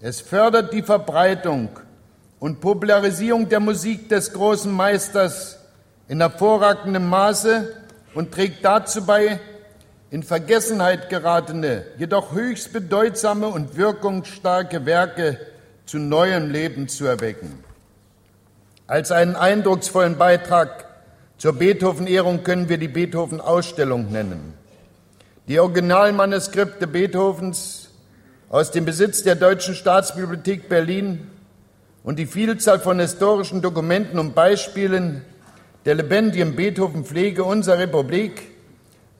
Es 0.00 0.20
fördert 0.20 0.72
die 0.72 0.82
Verbreitung 0.82 1.68
und 2.40 2.60
Popularisierung 2.60 3.48
der 3.48 3.60
Musik 3.60 4.08
des 4.08 4.32
großen 4.32 4.72
Meisters 4.72 5.60
in 6.08 6.20
hervorragendem 6.20 7.08
Maße 7.08 7.77
und 8.18 8.32
trägt 8.32 8.64
dazu 8.64 9.06
bei, 9.06 9.38
in 10.10 10.24
Vergessenheit 10.24 11.08
geratene, 11.08 11.84
jedoch 11.98 12.32
höchst 12.32 12.72
bedeutsame 12.72 13.46
und 13.46 13.76
wirkungsstarke 13.76 14.84
Werke 14.86 15.38
zu 15.86 16.00
neuem 16.00 16.50
Leben 16.50 16.88
zu 16.88 17.06
erwecken. 17.06 17.62
Als 18.88 19.12
einen 19.12 19.36
eindrucksvollen 19.36 20.18
Beitrag 20.18 20.86
zur 21.36 21.52
Beethoven-Ehrung 21.52 22.42
können 22.42 22.68
wir 22.68 22.78
die 22.78 22.88
Beethoven-Ausstellung 22.88 24.10
nennen. 24.10 24.52
Die 25.46 25.60
Originalmanuskripte 25.60 26.88
Beethovens 26.88 27.90
aus 28.48 28.72
dem 28.72 28.84
Besitz 28.84 29.22
der 29.22 29.36
Deutschen 29.36 29.76
Staatsbibliothek 29.76 30.68
Berlin 30.68 31.30
und 32.02 32.18
die 32.18 32.26
Vielzahl 32.26 32.80
von 32.80 32.98
historischen 32.98 33.62
Dokumenten 33.62 34.18
und 34.18 34.34
Beispielen 34.34 35.24
der 35.84 35.94
lebendigen 35.94 36.56
Beethoven-Pflege 36.56 37.44
unserer 37.44 37.78
Republik 37.78 38.42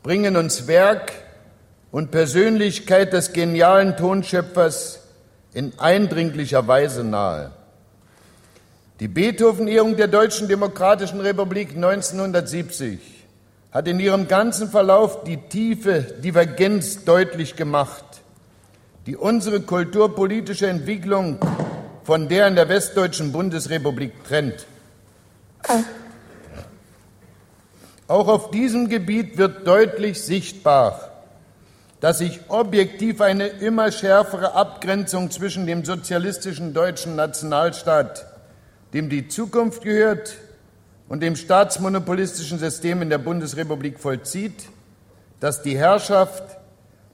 bringen 0.03 0.37
uns 0.37 0.67
Werk 0.67 1.13
und 1.91 2.11
Persönlichkeit 2.11 3.13
des 3.13 3.33
genialen 3.33 3.97
Tonschöpfers 3.97 5.01
in 5.55 5.73
eindringlicher 5.79 6.67
Weise 6.67 7.05
nahe. 7.05 7.53
Die 9.01 9.09
Beethoven-Ehrung 9.09 9.97
der 9.97 10.09
Deutschen 10.09 10.49
Demokratischen 10.49 11.21
Republik 11.21 11.77
1970 11.77 12.99
hat 13.71 13.87
in 13.87 14.01
ihrem 14.01 14.27
ganzen 14.29 14.69
Verlauf 14.69 15.25
die 15.25 15.37
tiefe 15.37 16.03
Divergenz 16.03 17.05
deutlich 17.05 17.55
gemacht, 17.55 18.05
die 19.07 19.17
unsere 19.17 19.61
kulturpolitische 19.61 20.67
Entwicklung 20.67 21.39
von 22.03 22.29
der 22.29 22.49
in 22.49 22.57
der 22.57 22.69
Westdeutschen 22.69 23.33
Bundesrepublik 23.33 24.25
trennt. 24.25 24.67
Auch 28.09 28.27
auf 28.29 28.51
diesem 28.51 28.89
Gebiet 28.89 29.37
wird 29.37 29.67
deutlich 29.67 30.23
sichtbar, 30.23 31.11
dass 32.01 32.19
sich 32.19 32.41
objektiv 32.49 33.21
eine 33.21 33.47
immer 33.49 33.93
schärfere 33.93 34.55
Abgrenzung 34.55 35.31
zwischen 35.31 35.67
dem 35.67 35.85
sozialistischen 35.85 36.73
deutschen 36.73 37.17
Nationalstaat, 37.17 38.27
dem 38.95 39.11
die 39.11 39.29
Zukunft 39.29 39.83
gehört, 39.83 40.37
und 41.09 41.23
dem 41.23 41.37
staatsmonopolistischen 41.37 42.59
System 42.59 43.01
in 43.03 43.11
der 43.11 43.19
Bundesrepublik 43.19 43.99
vollzieht, 43.99 44.65
das 45.41 45.63
die 45.63 45.77
Herrschaft 45.77 46.43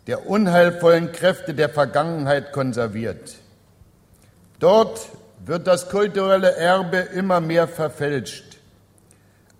der 0.06 0.28
unheilvollen 0.28 1.12
Kräfte 1.12 1.54
der 1.54 1.68
Vergangenheit 1.68 2.52
konserviert. 2.52 3.36
Dort 4.58 5.08
wird 5.44 5.66
das 5.66 5.88
kulturelle 5.88 6.56
Erbe 6.56 6.98
immer 6.98 7.40
mehr 7.40 7.68
verfälscht. 7.68 8.43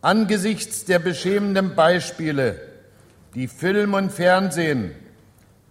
Angesichts 0.05 0.85
der 0.85 0.99
beschämenden 0.99 1.75
Beispiele, 1.75 2.61
die 3.35 3.49
Film 3.49 3.95
und 3.95 4.13
Fernsehen 4.13 4.95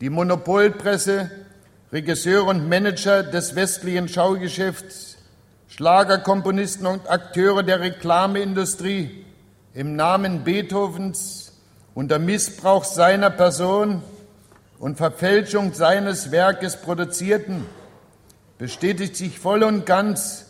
die 0.01 0.09
Monopolpresse, 0.09 1.29
Regisseure 1.91 2.49
und 2.49 2.67
Manager 2.67 3.21
des 3.21 3.55
westlichen 3.55 4.09
Schaugeschäfts, 4.09 5.17
Schlagerkomponisten 5.67 6.87
und 6.87 7.09
Akteure 7.09 7.61
der 7.61 7.79
Reklameindustrie 7.79 9.23
im 9.75 9.95
Namen 9.95 10.43
Beethovens 10.43 11.53
unter 11.93 12.17
Missbrauch 12.17 12.85
seiner 12.85 13.29
Person 13.29 14.01
und 14.79 14.97
Verfälschung 14.97 15.73
seines 15.73 16.31
Werkes 16.31 16.75
produzierten, 16.75 17.65
bestätigt 18.57 19.15
sich 19.15 19.39
voll 19.39 19.61
und 19.61 19.85
ganz 19.85 20.42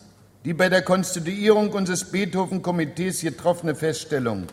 die 0.44 0.52
bei 0.52 0.68
der 0.68 0.82
Konstituierung 0.82 1.70
unseres 1.70 2.04
Beethoven-Komitees 2.10 3.22
getroffene 3.22 3.74
Feststellung. 3.74 4.46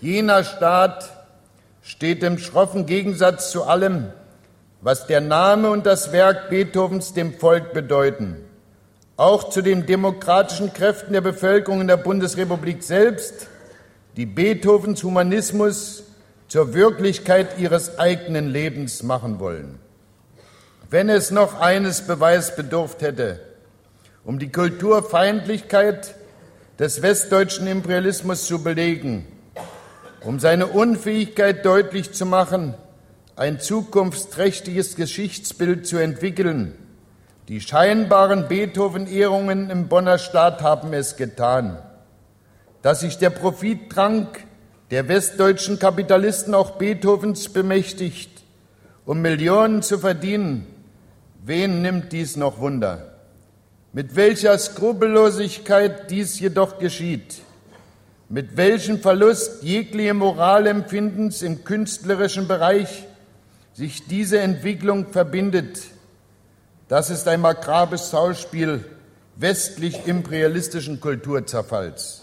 Jener 0.00 0.42
Staat 0.42 1.10
steht 1.82 2.22
im 2.24 2.38
schroffen 2.38 2.86
Gegensatz 2.86 3.52
zu 3.52 3.64
allem, 3.64 4.12
was 4.80 5.06
der 5.06 5.20
Name 5.20 5.70
und 5.70 5.86
das 5.86 6.10
Werk 6.10 6.50
Beethovens 6.50 7.12
dem 7.12 7.34
Volk 7.34 7.72
bedeuten, 7.72 8.36
auch 9.16 9.50
zu 9.50 9.62
den 9.62 9.86
demokratischen 9.86 10.72
Kräften 10.72 11.12
der 11.12 11.20
Bevölkerung 11.20 11.82
in 11.82 11.88
der 11.88 11.96
Bundesrepublik 11.96 12.82
selbst, 12.82 13.46
die 14.16 14.26
Beethovens 14.26 15.04
Humanismus 15.04 16.02
zur 16.48 16.74
Wirklichkeit 16.74 17.58
ihres 17.58 17.98
eigenen 17.98 18.48
Lebens 18.48 19.04
machen 19.04 19.38
wollen. 19.38 19.78
Wenn 20.88 21.08
es 21.08 21.30
noch 21.30 21.60
eines 21.60 22.00
Beweis 22.00 22.56
bedurft 22.56 23.02
hätte, 23.02 23.40
um 24.24 24.38
die 24.38 24.52
Kulturfeindlichkeit 24.52 26.14
des 26.78 27.02
westdeutschen 27.02 27.66
Imperialismus 27.66 28.46
zu 28.46 28.62
belegen, 28.62 29.26
um 30.22 30.38
seine 30.40 30.66
Unfähigkeit 30.66 31.64
deutlich 31.64 32.12
zu 32.12 32.26
machen, 32.26 32.74
ein 33.36 33.60
zukunftsträchtiges 33.60 34.96
Geschichtsbild 34.96 35.86
zu 35.86 35.96
entwickeln. 35.96 36.74
Die 37.48 37.60
scheinbaren 37.60 38.48
Beethoven-Ehrungen 38.48 39.70
im 39.70 39.88
Bonner 39.88 40.18
Staat 40.18 40.62
haben 40.62 40.92
es 40.92 41.16
getan. 41.16 41.78
Dass 42.82 43.00
sich 43.00 43.18
der 43.18 43.30
Profitdrang 43.30 44.28
der 44.90 45.08
westdeutschen 45.08 45.78
Kapitalisten 45.78 46.54
auch 46.54 46.72
Beethovens 46.72 47.48
bemächtigt, 47.48 48.30
um 49.04 49.20
Millionen 49.20 49.82
zu 49.82 49.98
verdienen, 49.98 50.66
wen 51.44 51.82
nimmt 51.82 52.12
dies 52.12 52.36
noch 52.36 52.60
Wunder? 52.60 53.09
Mit 53.92 54.14
welcher 54.14 54.56
Skrupellosigkeit 54.56 56.10
dies 56.10 56.38
jedoch 56.38 56.78
geschieht, 56.78 57.42
mit 58.28 58.56
welchem 58.56 59.00
Verlust 59.00 59.64
jegliche 59.64 60.14
Moralempfindens 60.14 61.42
im 61.42 61.64
künstlerischen 61.64 62.46
Bereich 62.46 63.04
sich 63.72 64.06
diese 64.06 64.38
Entwicklung 64.38 65.08
verbindet, 65.08 65.80
das 66.86 67.10
ist 67.10 67.26
ein 67.26 67.40
makrabes 67.40 68.10
Schauspiel 68.10 68.84
westlich-imperialistischen 69.36 71.00
Kulturzerfalls. 71.00 72.22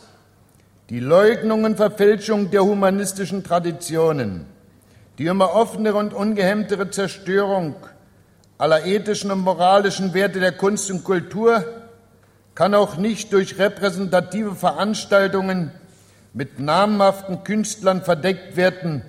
Die 0.90 1.02
Leugnung 1.02 1.66
und 1.66 1.76
Verfälschung 1.76 2.50
der 2.50 2.64
humanistischen 2.64 3.44
Traditionen, 3.44 4.46
die 5.18 5.26
immer 5.26 5.54
offenere 5.54 5.98
und 5.98 6.14
ungehemmtere 6.14 6.92
Zerstörung 6.92 7.76
aller 8.58 8.86
ethischen 8.86 9.32
und 9.32 9.40
moralischen 9.40 10.14
Werte 10.14 10.40
der 10.40 10.52
Kunst 10.52 10.90
und 10.92 11.04
Kultur 11.04 11.64
kann 12.56 12.74
auch 12.74 12.98
nicht 12.98 13.34
durch 13.34 13.60
repräsentative 13.60 14.56
Veranstaltungen 14.56 15.72
mit 16.34 16.60
namhaften 16.60 17.44
Künstlern 17.44 18.02
verdeckt 18.02 18.56
werden, 18.56 19.04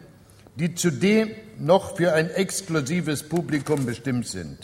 die 0.56 0.74
zudem 0.74 1.30
noch 1.58 1.96
für 1.96 2.12
ein 2.12 2.30
exklusives 2.30 3.22
Publikum 3.22 3.86
bestimmt 3.86 4.26
sind. 4.26 4.58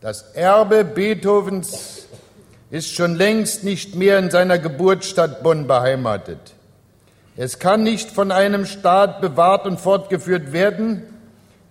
Das 0.00 0.34
Erbe 0.34 0.84
Beethovens 0.84 2.06
ist 2.70 2.92
schon 2.94 3.14
längst 3.14 3.64
nicht 3.64 3.94
mehr 3.94 4.18
in 4.18 4.30
seiner 4.30 4.58
Geburtsstadt 4.58 5.42
Bonn 5.42 5.66
beheimatet. 5.66 6.54
Es 7.36 7.58
kann 7.58 7.82
nicht 7.82 8.10
von 8.10 8.30
einem 8.30 8.66
Staat 8.66 9.20
bewahrt 9.20 9.66
und 9.66 9.80
fortgeführt 9.80 10.52
werden, 10.52 11.02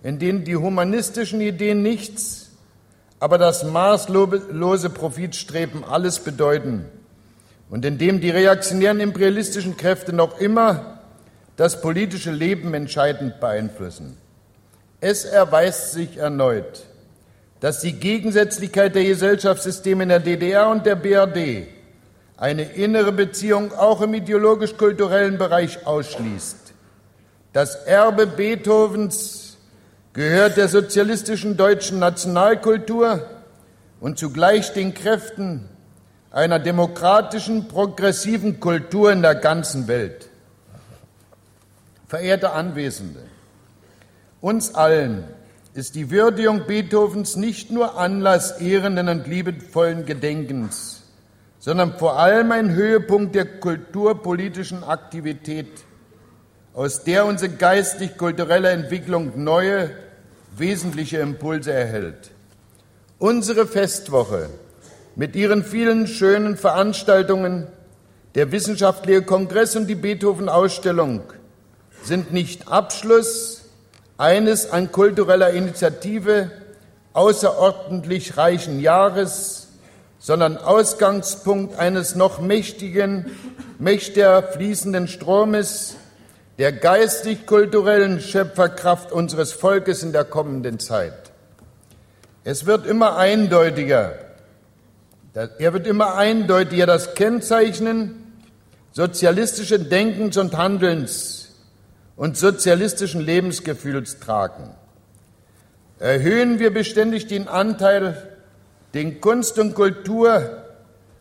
in 0.04 0.18
denen 0.18 0.44
die 0.44 0.54
humanistischen 0.54 1.40
Ideen 1.40 1.82
nichts, 1.82 2.50
aber 3.18 3.38
das 3.38 3.64
maßlose 3.64 4.90
Profitstreben 4.90 5.82
alles 5.82 6.18
bedeuten 6.18 6.84
und 7.70 7.84
in 7.86 7.96
dem 7.96 8.20
die 8.20 8.28
reaktionären 8.30 9.00
imperialistischen 9.00 9.78
Kräfte 9.78 10.12
noch 10.12 10.38
immer 10.38 11.00
das 11.56 11.80
politische 11.80 12.30
Leben 12.30 12.74
entscheidend 12.74 13.40
beeinflussen. 13.40 14.18
Es 15.00 15.24
erweist 15.24 15.92
sich 15.92 16.18
erneut, 16.18 16.84
dass 17.60 17.80
die 17.80 17.94
Gegensätzlichkeit 17.94 18.94
der 18.94 19.04
Gesellschaftssysteme 19.04 20.02
in 20.02 20.10
der 20.10 20.20
DDR 20.20 20.68
und 20.68 20.84
der 20.84 20.96
BRD 20.96 21.66
eine 22.36 22.64
innere 22.64 23.12
Beziehung 23.12 23.72
auch 23.72 24.02
im 24.02 24.12
ideologisch-kulturellen 24.12 25.38
Bereich 25.38 25.86
ausschließt. 25.86 26.56
Das 27.54 27.76
Erbe 27.86 28.26
Beethovens 28.26 29.43
gehört 30.14 30.56
der 30.56 30.68
sozialistischen 30.68 31.56
deutschen 31.56 31.98
Nationalkultur 31.98 33.28
und 34.00 34.16
zugleich 34.16 34.72
den 34.72 34.94
Kräften 34.94 35.68
einer 36.30 36.60
demokratischen, 36.60 37.68
progressiven 37.68 38.60
Kultur 38.60 39.12
in 39.12 39.22
der 39.22 39.34
ganzen 39.34 39.88
Welt. 39.88 40.28
Verehrte 42.06 42.52
Anwesende, 42.52 43.20
uns 44.40 44.74
allen 44.74 45.24
ist 45.74 45.96
die 45.96 46.12
Würdigung 46.12 46.66
Beethovens 46.66 47.34
nicht 47.34 47.72
nur 47.72 47.98
Anlass 47.98 48.60
ehrenden 48.60 49.08
und 49.08 49.26
liebevollen 49.26 50.06
Gedenkens, 50.06 51.02
sondern 51.58 51.98
vor 51.98 52.20
allem 52.20 52.52
ein 52.52 52.70
Höhepunkt 52.70 53.34
der 53.34 53.46
kulturpolitischen 53.46 54.84
Aktivität, 54.84 55.84
aus 56.72 57.02
der 57.02 57.26
unsere 57.26 57.52
geistig-kulturelle 57.52 58.70
Entwicklung 58.70 59.42
neue 59.42 60.03
wesentliche 60.56 61.18
Impulse 61.18 61.72
erhält. 61.72 62.30
Unsere 63.18 63.66
Festwoche 63.66 64.48
mit 65.16 65.36
ihren 65.36 65.64
vielen 65.64 66.06
schönen 66.06 66.56
Veranstaltungen, 66.56 67.66
der 68.34 68.50
Wissenschaftliche 68.50 69.22
Kongress 69.22 69.76
und 69.76 69.86
die 69.86 69.94
Beethoven-Ausstellung 69.94 71.22
sind 72.02 72.32
nicht 72.32 72.68
Abschluss 72.68 73.62
eines 74.18 74.70
an 74.70 74.92
kultureller 74.92 75.50
Initiative 75.50 76.50
außerordentlich 77.12 78.36
reichen 78.36 78.80
Jahres, 78.80 79.68
sondern 80.18 80.56
Ausgangspunkt 80.56 81.78
eines 81.78 82.14
noch 82.14 82.40
mächtigen, 82.40 83.30
mächtiger 83.78 84.42
fließenden 84.42 85.06
Stromes, 85.06 85.96
der 86.58 86.72
geistig-kulturellen 86.72 88.20
Schöpferkraft 88.20 89.10
unseres 89.10 89.52
Volkes 89.52 90.02
in 90.02 90.12
der 90.12 90.24
kommenden 90.24 90.78
Zeit. 90.78 91.32
Es 92.44 92.66
wird 92.66 92.86
immer 92.86 93.16
eindeutiger, 93.16 94.14
er 95.34 95.72
wird 95.72 95.86
immer 95.86 96.14
eindeutiger 96.14 96.86
das 96.86 97.14
Kennzeichnen 97.14 98.32
sozialistischen 98.92 99.88
Denkens 99.88 100.36
und 100.36 100.56
Handelns 100.56 101.48
und 102.16 102.36
sozialistischen 102.36 103.20
Lebensgefühls 103.20 104.20
tragen. 104.20 104.70
Erhöhen 105.98 106.60
wir 106.60 106.72
beständig 106.72 107.26
den 107.26 107.48
Anteil, 107.48 108.36
den 108.92 109.20
Kunst 109.20 109.58
und 109.58 109.74
Kultur 109.74 110.62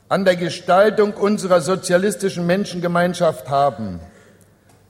an 0.09 0.25
der 0.25 0.36
Gestaltung 0.36 1.13
unserer 1.13 1.61
sozialistischen 1.61 2.45
Menschengemeinschaft 2.45 3.49
haben 3.49 3.99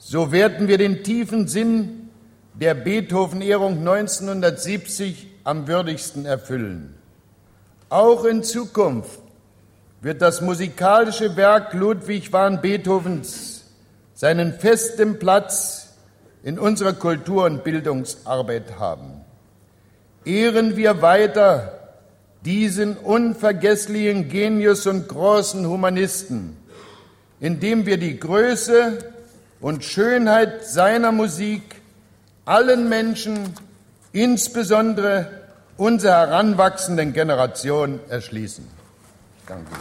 so 0.06 0.34
werden 0.34 0.68
wir 0.68 0.78
den 0.78 1.04
tiefen 1.04 1.48
Sinn 1.48 2.10
der 2.54 2.74
Beethoven-Ehrung 2.74 3.80
1970 3.80 5.28
am 5.46 5.68
würdigsten 5.68 6.26
erfüllen. 6.26 6.94
Auch 7.88 8.26
in 8.26 8.44
Zukunft 8.44 9.22
wird 10.02 10.22
das 10.22 10.42
musikalische 10.42 11.38
Werk 11.38 11.74
Ludwig 11.74 12.34
van 12.34 12.62
Beethovens 12.62 13.64
seinen 14.14 14.52
festen 14.52 15.20
Platz 15.20 15.94
in 16.44 16.60
unserer 16.60 16.94
Kultur- 16.94 17.46
und 17.46 17.64
Bildungsarbeit 17.64 18.78
haben. 18.80 19.22
Ehren 20.26 20.76
wir 20.76 21.02
weiter 21.02 21.80
diesen 22.44 22.98
unvergesslichen 22.98 24.28
Genius 24.28 24.86
und 24.86 25.08
großen 25.08 25.66
Humanisten, 25.66 26.58
indem 27.40 27.86
wir 27.86 27.98
die 27.98 28.20
Größe 28.20 29.13
und 29.64 29.86
Schönheit 29.86 30.66
seiner 30.66 31.14
Musik 31.14 31.64
allen 32.44 32.90
Menschen, 32.90 33.54
insbesondere 34.12 35.30
unserer 35.78 36.28
heranwachsenden 36.28 37.14
Generation, 37.14 38.02
erschließen. 38.10 38.68
Danke. 39.48 39.72